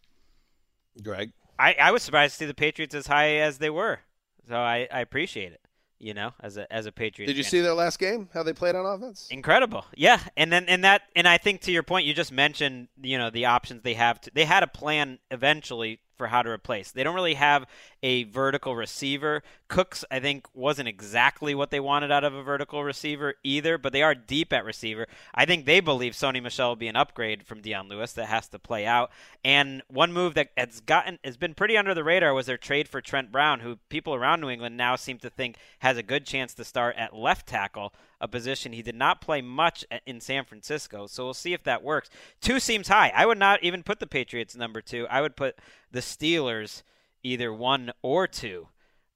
[1.02, 1.32] Gregg?
[1.58, 4.00] I, I was surprised to see the Patriots as high as they were.
[4.48, 5.60] So I, I appreciate it.
[6.00, 7.30] You know, as a as a Patriots.
[7.30, 7.50] Did you fan.
[7.50, 8.28] see their last game?
[8.34, 9.26] How they played on offense?
[9.30, 12.88] Incredible, yeah, and then and that and I think to your point, you just mentioned
[13.00, 14.20] you know the options they have.
[14.22, 16.90] To, they had a plan eventually for how to replace.
[16.90, 17.66] They don't really have
[18.02, 19.42] a vertical receiver.
[19.68, 23.92] Cooks, I think, wasn't exactly what they wanted out of a vertical receiver either, but
[23.92, 25.06] they are deep at receiver.
[25.34, 28.48] I think they believe Sony Michel will be an upgrade from Dion Lewis that has
[28.48, 29.10] to play out.
[29.44, 32.88] And one move that has gotten has been pretty under the radar was their trade
[32.88, 36.26] for Trent Brown, who people around New England now seem to think has a good
[36.26, 40.44] chance to start at left tackle, a position he did not play much in San
[40.44, 41.06] Francisco.
[41.06, 42.10] So we'll see if that works.
[42.40, 43.12] Two seems high.
[43.14, 45.06] I would not even put the Patriots number two.
[45.08, 45.58] I would put
[45.94, 46.82] the Steelers
[47.22, 48.68] either one or two,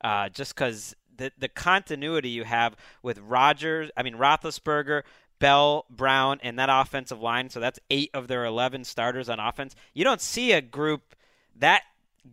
[0.03, 5.03] uh, just because the the continuity you have with Rogers, I mean Roethlisberger,
[5.41, 7.51] Bell, Brown, and that offensive line.
[7.51, 9.75] So that's eight of their eleven starters on offense.
[9.93, 11.15] You don't see a group
[11.57, 11.83] that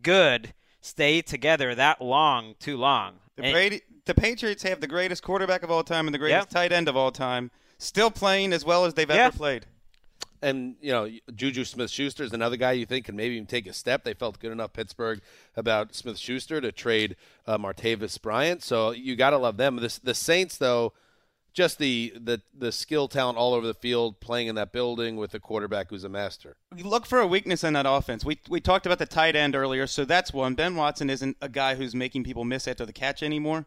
[0.01, 3.15] good stay together that long too long.
[3.35, 6.71] The, Brady, the Patriots have the greatest quarterback of all time and the greatest tight
[6.71, 9.25] end of all time, still playing as well as they've Yeah.
[9.27, 9.65] ever played.
[10.45, 13.73] And you know, Juju Smith-Schuster is another guy you think can maybe even take a
[13.73, 14.03] step.
[14.03, 15.21] They felt good enough Pittsburgh
[15.57, 17.15] about Smith-Schuster to trade
[17.47, 18.61] uh, Martavis Bryant.
[18.61, 19.77] So you got to love them.
[19.77, 20.93] The, the Saints, though,
[21.51, 25.33] just the, the the skill talent all over the field, playing in that building with
[25.33, 26.57] a quarterback who's a master.
[26.77, 28.23] Look for a weakness in that offense.
[28.23, 30.53] We we talked about the tight end earlier, so that's one.
[30.53, 33.65] Ben Watson isn't a guy who's making people miss after the catch anymore.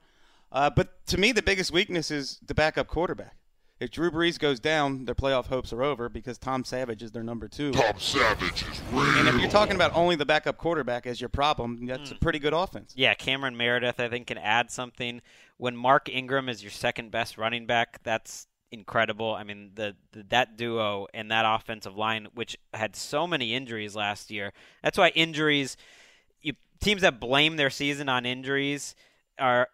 [0.53, 3.35] Uh, but to me, the biggest weakness is the backup quarterback.
[3.81, 7.23] If Drew Brees goes down, their playoff hopes are over because Tom Savage is their
[7.23, 7.71] number two.
[7.71, 9.03] Tom Savage is real.
[9.03, 12.19] And if you're talking about only the backup quarterback as your problem, that's a hmm.
[12.19, 12.93] pretty good offense.
[12.97, 15.23] Yeah, Cameron Meredith, I think, can add something.
[15.59, 19.35] When Mark Ingram is your second best running back, that's incredible.
[19.35, 23.95] I mean, the, the that duo and that offensive line, which had so many injuries
[23.95, 25.77] last year, that's why injuries.
[26.43, 28.97] You, teams that blame their season on injuries
[29.38, 29.69] are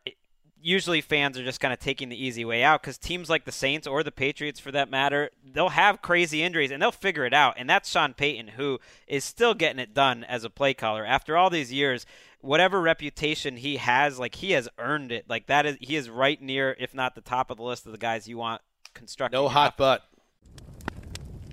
[0.64, 3.52] usually fans are just kind of taking the easy way out because teams like the
[3.52, 7.34] Saints or the Patriots, for that matter, they'll have crazy injuries and they'll figure it
[7.34, 7.54] out.
[7.58, 11.36] And that's Sean Payton, who is still getting it done as a play caller after
[11.36, 12.06] all these years.
[12.40, 15.26] Whatever reputation he has, like he has earned it.
[15.28, 17.92] Like that is he is right near, if not the top of the list of
[17.92, 18.62] the guys you want
[18.94, 19.38] constructing.
[19.38, 20.02] No hot butt,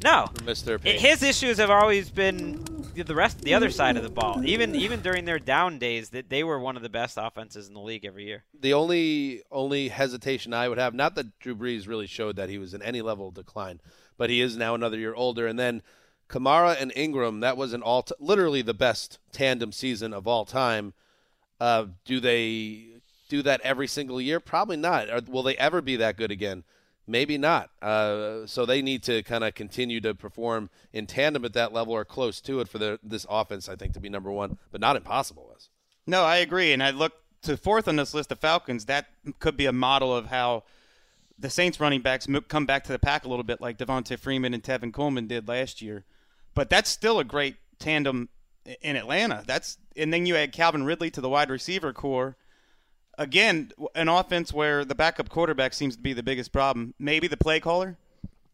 [0.03, 1.01] no, Mister Payton.
[1.01, 4.41] His issues have always been the- rest, the other side of the ball.
[4.45, 7.73] Even even during their down days, that they were one of the best offenses in
[7.73, 8.43] the league every year.
[8.59, 12.57] the only only hesitation I would have, not that Drew Brees really showed that he
[12.57, 13.81] was in any level of decline,
[14.17, 15.47] but he is now another year older.
[15.47, 15.81] And then
[16.29, 20.93] Kamara and Ingram, that was an all literally the best tandem season of all time.
[21.59, 22.85] Uh, do they
[23.29, 24.39] do that every single year?
[24.39, 25.09] Probably not.
[25.09, 26.63] Or will they ever be that good again?
[27.11, 27.69] Maybe not.
[27.81, 31.93] Uh, so they need to kind of continue to perform in tandem at that level
[31.93, 34.79] or close to it for the, this offense, I think, to be number one, but
[34.79, 35.49] not impossible.
[35.51, 35.67] Wes.
[36.07, 36.71] No, I agree.
[36.71, 38.85] And I look to fourth on this list of Falcons.
[38.85, 39.07] That
[39.39, 40.63] could be a model of how
[41.37, 44.53] the Saints running backs come back to the pack a little bit, like Devonta Freeman
[44.53, 46.05] and Tevin Coleman did last year.
[46.53, 48.29] But that's still a great tandem
[48.81, 49.43] in Atlanta.
[49.45, 52.37] That's and then you add Calvin Ridley to the wide receiver corps.
[53.17, 56.93] Again, an offense where the backup quarterback seems to be the biggest problem.
[56.97, 57.97] Maybe the play caller.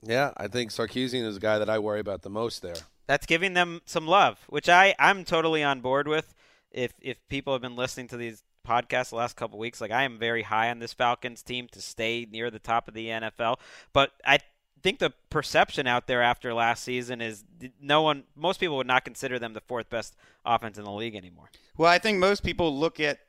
[0.01, 2.75] Yeah, I think Sarkisian is the guy that I worry about the most there.
[3.07, 6.33] That's giving them some love, which I I'm totally on board with.
[6.71, 10.03] If if people have been listening to these podcasts the last couple weeks, like I
[10.03, 13.57] am very high on this Falcons team to stay near the top of the NFL,
[13.93, 14.39] but I
[14.83, 17.43] think the perception out there after last season is
[17.81, 21.15] no one most people would not consider them the fourth best offense in the league
[21.15, 21.49] anymore.
[21.77, 23.19] Well, I think most people look at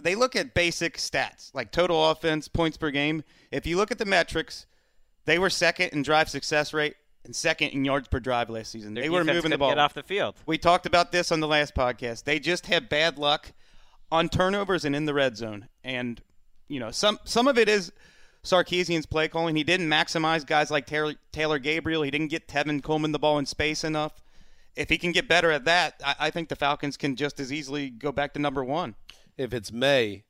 [0.00, 3.22] they look at basic stats like total offense, points per game.
[3.50, 4.66] If you look at the metrics,
[5.24, 8.94] they were second in drive success rate and second in yards per drive last season.
[8.94, 10.34] Their they were moving the ball get off the field.
[10.46, 12.24] We talked about this on the last podcast.
[12.24, 13.52] They just had bad luck
[14.10, 15.68] on turnovers and in the red zone.
[15.84, 16.20] And
[16.68, 17.92] you know, some some of it is
[18.42, 19.56] Sarkisian's play calling.
[19.56, 22.02] He didn't maximize guys like Taylor, Taylor Gabriel.
[22.02, 24.22] He didn't get Tevin Coleman the ball in space enough.
[24.76, 27.52] If he can get better at that, I, I think the Falcons can just as
[27.52, 28.94] easily go back to number one.
[29.36, 30.24] If it's May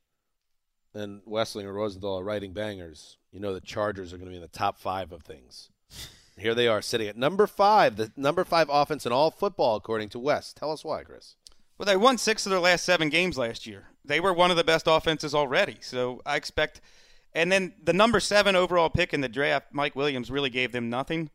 [0.93, 4.37] and Wesseling or Rosenthal are writing bangers, you know the Chargers are going to be
[4.37, 5.69] in the top five of things.
[6.37, 10.09] Here they are sitting at number five, the number five offense in all football, according
[10.09, 10.53] to Wes.
[10.53, 11.35] Tell us why, Chris.
[11.77, 13.87] Well, they won six of their last seven games last year.
[14.05, 15.77] They were one of the best offenses already.
[15.81, 16.81] So I expect.
[17.33, 20.89] And then the number seven overall pick in the draft, Mike Williams, really gave them
[20.89, 21.29] nothing.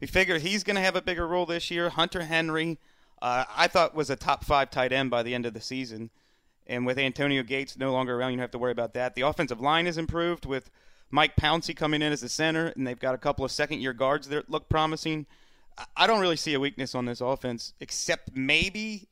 [0.00, 1.90] We figure he's going to have a bigger role this year.
[1.90, 2.78] Hunter Henry,
[3.20, 6.10] uh, I thought was a top five tight end by the end of the season.
[6.66, 9.14] And with Antonio Gates no longer around, you don't have to worry about that.
[9.14, 10.70] The offensive line is improved with
[11.10, 13.92] Mike Pouncey coming in as the center, and they've got a couple of second year
[13.92, 15.26] guards that look promising.
[15.76, 19.08] I- I don't really see a weakness on this offense, except maybe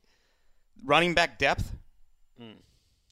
[0.83, 1.73] running back depth.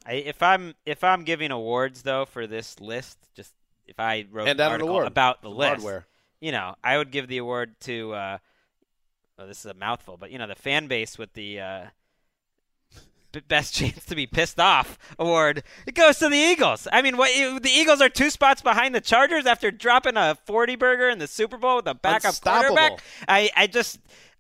[0.04, 3.54] I, if I'm if I'm giving awards though for this list, just
[3.86, 5.08] if I wrote Hand an out an article award.
[5.08, 6.08] about the Some list, hardware.
[6.40, 8.14] you know, I would give the award to.
[8.14, 8.38] Uh,
[9.38, 11.90] well, this is a mouthful, but you know, the fan base with the uh, b-
[13.40, 15.64] best chance to be pissed off award.
[15.86, 16.88] It goes to the Eagles.
[16.92, 17.32] I mean, what
[17.64, 21.28] the Eagles are two spots behind the Chargers after dropping a forty burger in the
[21.28, 23.02] Super Bowl with a backup quarterback.
[23.28, 24.00] I I just.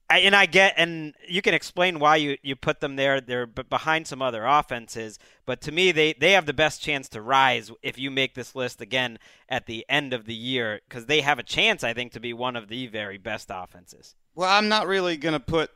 [0.09, 3.21] I, and I get, and you can explain why you, you put them there.
[3.21, 7.21] They're behind some other offenses, but to me, they, they have the best chance to
[7.21, 11.21] rise if you make this list again at the end of the year, because they
[11.21, 14.15] have a chance, I think, to be one of the very best offenses.
[14.35, 15.71] Well, I'm not really going to put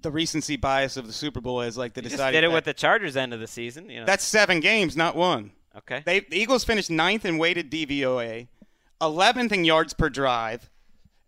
[0.00, 2.38] the recency bias of the Super Bowl as like the You just deciding.
[2.40, 2.54] did it fact.
[2.54, 3.88] with the Chargers end of the season.
[3.90, 4.06] You know.
[4.06, 5.52] That's seven games, not one.
[5.78, 6.02] okay.
[6.04, 8.48] They the Eagles finished ninth in weighted DVOA,
[9.00, 10.70] eleventh in yards per drive,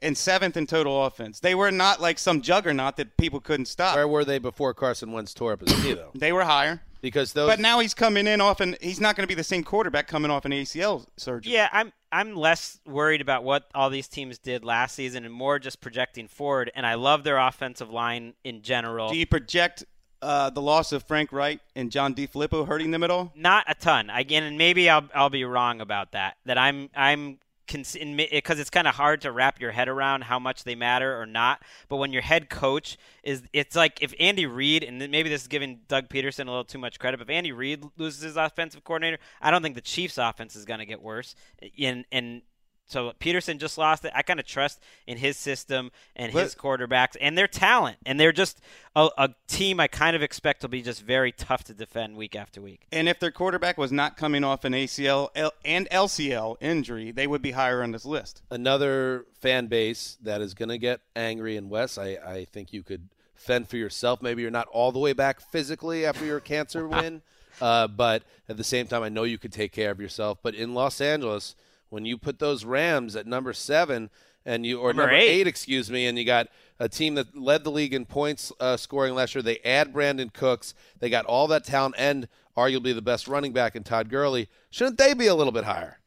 [0.03, 1.41] and seventh in total offense.
[1.41, 3.95] They were not like some juggernaut that people couldn't stop.
[3.97, 6.11] Where were they before Carson Wentz tore up his knee, though?
[6.15, 6.83] They were higher.
[7.05, 7.51] Because those.
[7.51, 10.09] But now he's coming in off and he's not going to be the same quarterback
[10.09, 11.53] coming off an ACL surgery.
[11.53, 15.59] Yeah, I'm I'm less worried about what all these teams did last season and more
[15.59, 16.73] just projecting forward.
[16.75, 19.11] And I love their offensive line in general.
[19.11, 19.85] Do you project
[20.23, 23.33] uh, the loss of Frank Reich and John DeFilippo hurting them at all?
[23.37, 24.09] Not a ton.
[24.09, 26.39] Again, and maybe I'll I'll be wrong about that.
[26.47, 30.39] That I'm I'm because eh, it's kind of hard to wrap your head around how
[30.39, 31.63] much they matter or not.
[31.89, 35.49] But when your head coach is, it's like if Andy Reid, and maybe this is
[35.49, 38.85] giving Doug Pederson a little too much credit, but if Andy Reid loses his offensive
[38.85, 41.35] coordinator, I don't think the Chiefs' offense is going to get worse.
[41.63, 42.43] Eh, and and
[42.87, 44.13] so Pederson just lost it.
[44.15, 48.33] I kind of trust in his system and his quarterbacks and their talent, and they're
[48.33, 48.61] just
[48.95, 52.37] a, a team I kind of expect will be just very tough to defend week
[52.37, 52.87] after week.
[52.93, 57.27] And if their quarterback was not coming off an ACL L- and LCL injury, they
[57.27, 58.43] would be higher on this list.
[58.51, 61.99] another fan base that is going to get angry in Wes.
[61.99, 64.23] I, I think you could fend for yourself.
[64.23, 67.23] Maybe you're not all the way back physically after your cancer win,
[67.61, 70.39] uh, but at the same time, I know you could take care of yourself.
[70.43, 71.57] But in Los Angeles,
[71.95, 74.11] when you put those Rams at number seven
[74.45, 75.29] and you or Number number, eight.
[75.43, 75.47] eight.
[75.47, 76.49] excuse me, and you got
[76.81, 79.43] a team that led the league in points uh, scoring last year.
[79.43, 80.75] They add Brandin Cooks.
[80.99, 82.27] They got all that talent and
[82.57, 84.49] arguably the best running back in Todd Gurley.
[84.71, 86.01] Shouldn't they be a little bit higher?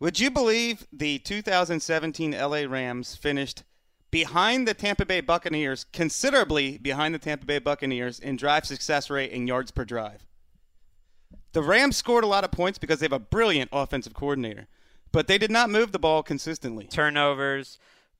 [0.00, 3.62] Would you believe the 2017 LA Rams finished
[4.10, 9.30] behind the Tampa Bay Buccaneers, considerably behind the Tampa Bay Buccaneers in drive success rate
[9.32, 10.26] and yards per drive.
[11.52, 14.66] The Rams scored a lot of points because they have a brilliant offensive coordinator,
[15.14, 16.86] but they did not move the ball consistently.
[16.86, 17.78] Turnovers,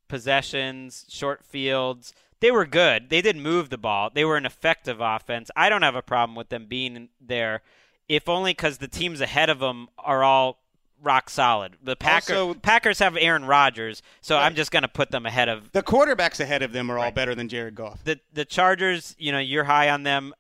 [0.09, 2.15] possessions, short fields.
[2.41, 3.11] They were good.
[3.11, 4.11] They did move the ball.
[4.15, 5.51] They were an effective offense.
[5.57, 7.63] I don't have a problem with them being there,
[8.09, 10.61] if only because the teams ahead of them are all
[11.03, 11.77] rock solid.
[11.83, 15.49] The Packers Also- Packers have Aaron Rodgers, so I'm just going to put them ahead
[15.49, 18.03] of The quarterbacks ahead of them are all better than Jared Goff.
[18.05, 19.15] the the Chargers.
[19.19, 20.33] You know, you're high on them,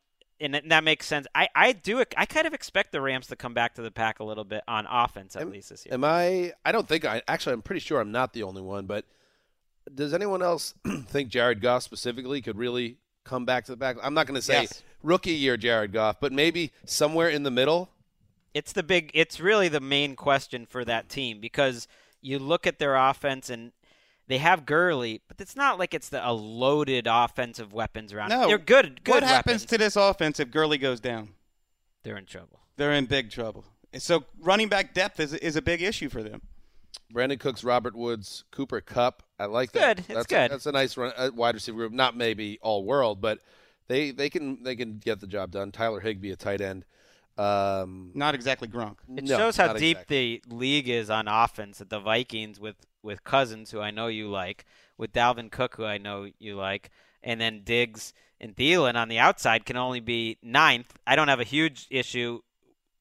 [0.45, 1.26] and that- makes sense.
[1.34, 4.20] I I do I kind of expect the Rams to come back to the pack
[4.20, 5.95] a little bit on offense at least this year.
[5.95, 6.53] Am I?
[6.64, 7.22] I don't think I.
[7.28, 8.86] Actually, I'm pretty sure I'm not the only one.
[8.86, 9.05] But
[9.95, 10.74] does anyone else
[11.07, 13.97] think Jared Goff specifically could really come back to the back?
[14.03, 14.82] I'm not going to say Yes.
[15.03, 17.90] rookie year Jared Goff, but maybe somewhere in the middle.
[18.55, 21.88] it's the big it's really the main question for that team because
[22.20, 23.72] you look at their offense and
[24.27, 28.31] they have Gurley, but it's not like it's the, a loaded offensive weapons around.
[28.31, 28.47] No.
[28.47, 29.05] they're good.
[29.05, 29.64] Good what happens weapons.
[29.66, 31.31] to this offense if Gurley goes down?
[32.03, 32.61] They're in trouble.
[32.77, 33.64] They're in big trouble.
[33.99, 36.43] So running back depth is, is a big issue for them.
[37.12, 39.22] Brandin Cooks, Robert Woods, Cooper Kupp.
[39.39, 39.97] I like that.
[39.97, 39.99] good.
[40.01, 40.51] It's that's good.
[40.51, 41.93] A, that's a nice run, uh, wide receiver group.
[41.93, 43.41] Not maybe all world, but
[43.89, 45.70] they they can they can get the job done.
[45.70, 46.85] Tyler Higbee, a tight end.
[47.37, 48.97] Um, Not exactly Gronk.
[49.16, 50.43] It no, shows how deep exactly.
[50.47, 54.28] the league is on offense that the Vikings with with Cousins, who I know you
[54.28, 54.64] like,
[54.97, 56.91] with Dalvin Cook, who I know you like,
[57.22, 60.95] and then Diggs and Thielen on the outside can only be ninth.
[61.07, 62.41] I don't have a huge issue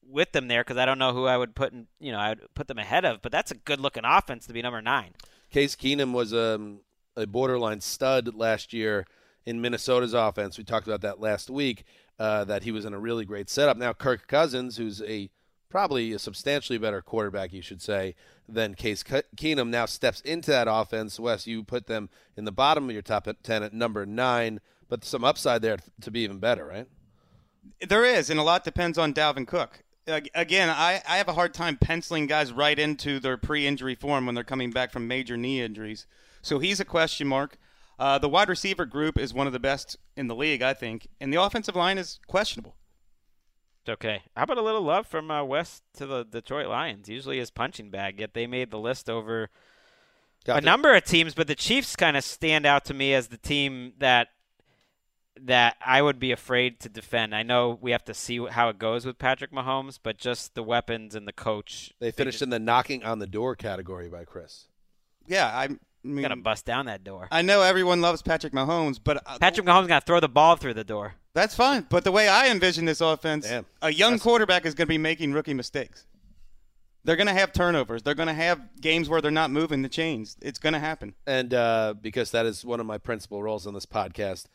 [0.06, 2.30] with them there because I don't know who I would put in, you know I
[2.30, 5.12] would put them ahead of, but that's a good looking offense to be number nine.
[5.50, 6.80] Case Keenum was um,
[7.16, 9.06] a borderline stud last year
[9.46, 10.58] in Minnesota's offense.
[10.58, 11.84] We talked about that last week.
[12.16, 13.76] Uh, that he was in a really great setup.
[13.76, 15.30] Now Kirk Cousins, who's a
[15.68, 18.14] probably a substantially better quarterback, you should say,
[18.48, 21.18] than Case Ke- Keenum, now steps into that offense.
[21.18, 25.04] Wes, you put them in the bottom of your top ten at number nine, but
[25.04, 26.86] some upside there to be even better, right?
[27.88, 29.82] There is, and a lot depends on Dalvin Cook.
[30.06, 34.36] Again, I, I have a hard time penciling guys right into their pre-injury form when
[34.36, 36.06] they're coming back from major knee injuries.
[36.42, 37.58] So he's a question mark.
[37.98, 41.06] Uh, the wide receiver group is one of the best in the league, I think,
[41.20, 42.74] and the offensive line is questionable.
[43.88, 44.22] Okay.
[44.36, 47.08] How about a little love from uh, Wes to the Detroit Lions?
[47.08, 49.50] Usually his punching bag, yet they made the list over
[50.44, 53.14] Got a the- number of teams, but the Chiefs kind of stand out to me
[53.14, 54.28] as the team that
[55.40, 57.34] that I would be afraid to defend.
[57.34, 60.62] I know we have to see how it goes with Patrick Mahomes, but just the
[60.62, 61.92] weapons and the coach.
[61.98, 64.68] They finished in the knocking on the door category by Chris.
[65.26, 65.66] Yeah,
[66.04, 67.28] I mean, Gonna bust down that door.
[67.32, 70.74] I know everyone loves Patrick Mahomes, but uh, Patrick Mahomes gonna throw the ball through
[70.74, 71.14] the door.
[71.32, 71.86] that's fine.
[71.88, 73.64] But the way I envision this offense, Damn.
[73.82, 76.06] a young quarterback is going to be making rookie mistakes.
[77.06, 78.02] They're going to have turnovers.
[78.02, 80.36] They're going to have games where they're not moving the chains.
[80.40, 81.14] It's going to happen.
[81.26, 84.46] And uh, because that is one of my principal roles on this podcast,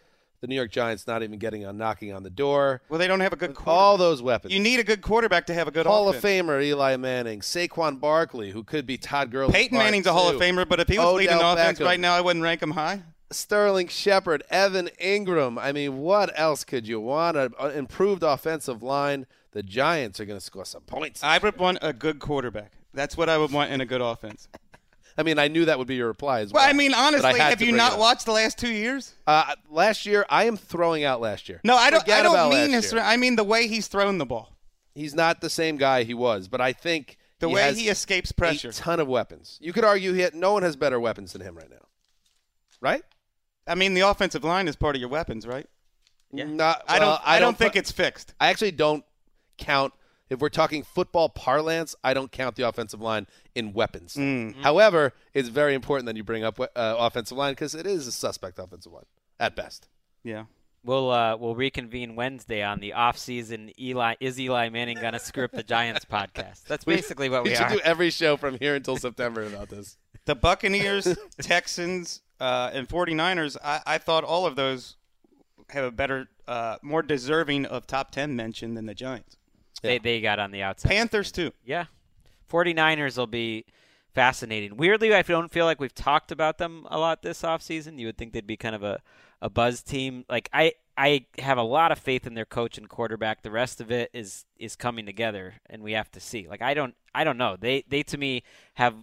[0.42, 2.82] the New York Giants not even getting on knocking on the door.
[2.90, 3.68] Well, they don't have a good quarterback.
[3.68, 4.54] all those weapons.
[4.54, 6.24] You need a good quarterback to have a good Hall offense.
[6.24, 9.52] of Famer Eli Manning, Saquon Barkley, who could be Todd Gurley.
[9.52, 11.86] Peyton Manning's a Hall of Famer, but if he was Odell leading the offense Beckham.
[11.86, 13.04] right now, I wouldn't rank him high.
[13.32, 15.60] Sterling Shepard, Evan Engram.
[15.62, 17.38] I mean, what else could you want?
[17.38, 19.28] An improved offensive line.
[19.52, 21.24] The Giants are going to score some points.
[21.24, 22.74] I would want a good quarterback.
[22.94, 24.48] That's what I would want in a good offense.
[25.18, 26.62] I mean, I knew that would be your reply as well.
[26.62, 29.14] Well, I mean, honestly, I have you not watched the last two years?
[29.28, 31.60] Uh, last year, I am throwing out last year.
[31.64, 32.02] No, I don't.
[32.02, 32.92] Forget I don't mean his.
[32.92, 33.02] year.
[33.02, 34.56] I mean the way he's thrown the ball,
[34.96, 38.32] He's not the same guy he was, but I think the he way he escapes
[38.32, 38.70] pressure.
[38.70, 39.58] a ton of weapons.
[39.62, 41.86] You could argue he had, no one has better weapons than him right now,
[42.82, 43.04] right?
[43.68, 45.68] I mean, the offensive line is part of your weapons, right?
[46.32, 46.46] Yeah.
[46.46, 47.28] Not, I well, don't.
[47.28, 48.34] I, don't think put- it's fixed.
[48.40, 49.04] I actually don't
[49.58, 49.94] count.
[50.30, 54.16] If we're talking football parlance, I don't count the offensive line in weapons.
[54.16, 54.62] Mm.
[54.62, 58.12] However, it's very important that you bring up uh, offensive line because it is a
[58.12, 59.06] suspect offensive line
[59.40, 59.90] at best.
[60.24, 60.46] Yeah.
[60.84, 63.72] We'll uh, we'll reconvene Wednesday on the off-season.
[63.78, 66.64] Eli is Eli Manning gonna screw up the Giants podcast?
[66.68, 67.72] That's basically what we, we should are.
[67.72, 69.98] do every show from here until September about this.
[70.24, 74.96] The Buccaneers, Texans, uh, and 49ers, I, I thought all of those
[75.70, 79.38] have a better, uh, more deserving of top 10 mention than the Giants.
[79.82, 80.90] They they got on the outside.
[80.90, 81.52] Panthers, too.
[81.66, 81.86] Yeah.
[82.52, 83.66] 49ers will be
[84.14, 84.78] fascinating.
[84.78, 88.00] Weirdly, I don't feel like we've talked about them a lot this offseason.
[88.00, 89.02] You would think they'd be kind of a,
[89.42, 90.26] a buzz team.
[90.30, 93.42] Like I I have a lot of faith in their coach and quarterback.
[93.42, 96.48] The rest of it is is coming together and we have to see.
[96.50, 97.56] Like I don't I don't know.
[97.60, 98.44] They they to me
[98.76, 98.96] have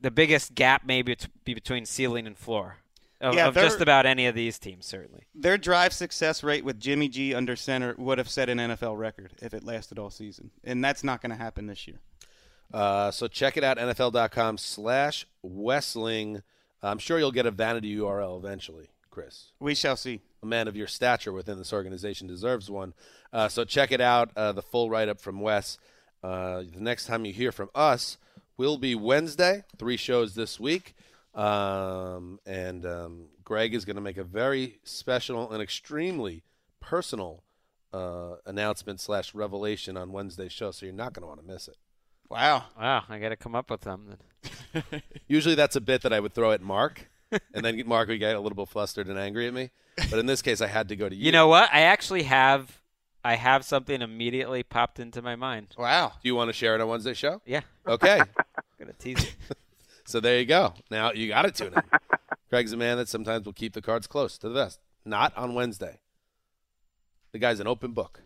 [0.00, 2.78] the biggest gap maybe be between ceiling and floor.
[3.20, 5.24] Of, Yeah, of just about any of these teams, certainly.
[5.34, 9.32] Their drive success rate with Jimmy G under center would have set an NFL record
[9.40, 10.50] if it lasted all season.
[10.64, 12.00] And that's not going to happen this year.
[12.72, 16.42] Uh, so check it out, NFL.com slash Wesseling.
[16.82, 19.52] I'm sure you'll get a vanity URL eventually, Chris.
[19.60, 20.20] We shall see.
[20.42, 22.92] A man of your stature within this organization deserves one.
[23.32, 24.30] Uh, so check it out.
[24.36, 25.78] Uh, the full write up from Wes.
[26.22, 28.18] Uh, the next time you hear from us
[28.56, 29.64] will be Wednesday.
[29.78, 30.94] Three shows this week.
[31.36, 36.42] Um, and um, Gregg is going to make a very special and extremely
[36.80, 37.42] personal
[37.92, 40.70] uh, announcement slash revelation on Wednesday's show.
[40.70, 41.76] So you're not going to want to miss it.
[42.28, 42.64] Wow.
[42.78, 44.16] Wow, I got to come up with something.
[45.28, 48.34] Usually that's a bit that I would throw at Marc, and then Marc would get
[48.34, 49.70] a little bit flustered and angry at me.
[50.10, 51.26] But in this case, I had to go to you.
[51.26, 51.70] You know what?
[51.72, 52.82] I actually have
[53.24, 55.74] I have something immediately popped into my mind.
[55.78, 56.12] Wow.
[56.22, 57.40] Do you want to share it on Wednesday's show?
[57.44, 57.62] Yeah.
[57.86, 58.20] Okay.
[58.20, 58.26] I'm
[58.78, 59.34] Gonna tease it.
[60.06, 60.74] So there you go.
[60.90, 61.82] Now you got to tune in.
[62.50, 64.80] Gregg's a man that sometimes will keep the cards close to the vest.
[65.04, 65.98] Not on Wednesday.
[67.32, 68.22] The guy's an open book.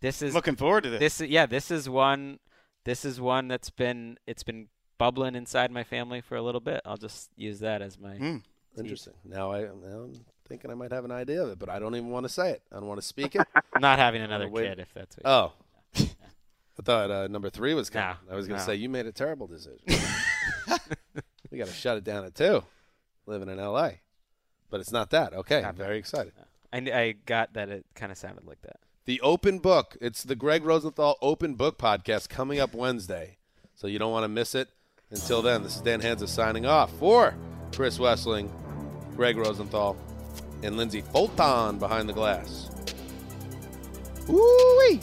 [0.00, 1.18] This is Looking forward to this.
[1.18, 1.28] this.
[1.28, 2.38] Yeah, this is one.
[2.84, 4.68] This is one that's been it's been
[4.98, 6.80] bubbling inside my family for a little bit.
[6.84, 8.16] I'll just use that as my.
[8.16, 8.36] Hmm.
[8.76, 9.14] Interesting.
[9.24, 11.94] Now I now I'm thinking I might have an idea of it, but I don't
[11.94, 12.62] even want to say it.
[12.70, 13.46] I don't want to speak it.
[13.80, 14.68] Not having another wait.
[14.68, 15.26] kid if that's what.
[15.26, 15.52] Oh.
[16.78, 18.16] I thought uh, number three was coming.
[18.26, 18.72] No, I was going to no.
[18.72, 19.80] say you made a terrible decision.
[21.52, 22.64] We got to shut it down at two,
[23.26, 24.00] living in L.A.
[24.70, 25.34] But it's not that.
[25.34, 26.32] Okay, I'm very excited.
[26.72, 28.76] I, I got that it kind of sounded like that.
[29.04, 29.98] The Open Book.
[30.00, 33.36] It's the Gregg Rosenthal Open Book Podcast coming up Wednesday.
[33.74, 34.70] So you don't want to miss it.
[35.10, 37.36] Until then, this is Dan Hanzus signing off for
[37.74, 38.50] Chris Wesseling,
[39.14, 39.98] Gregg Rosenthal,
[40.62, 42.70] and Lindsay Fulton behind the glass.
[44.26, 45.00] Woo-wee!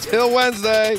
[0.00, 0.98] Till Wednesday.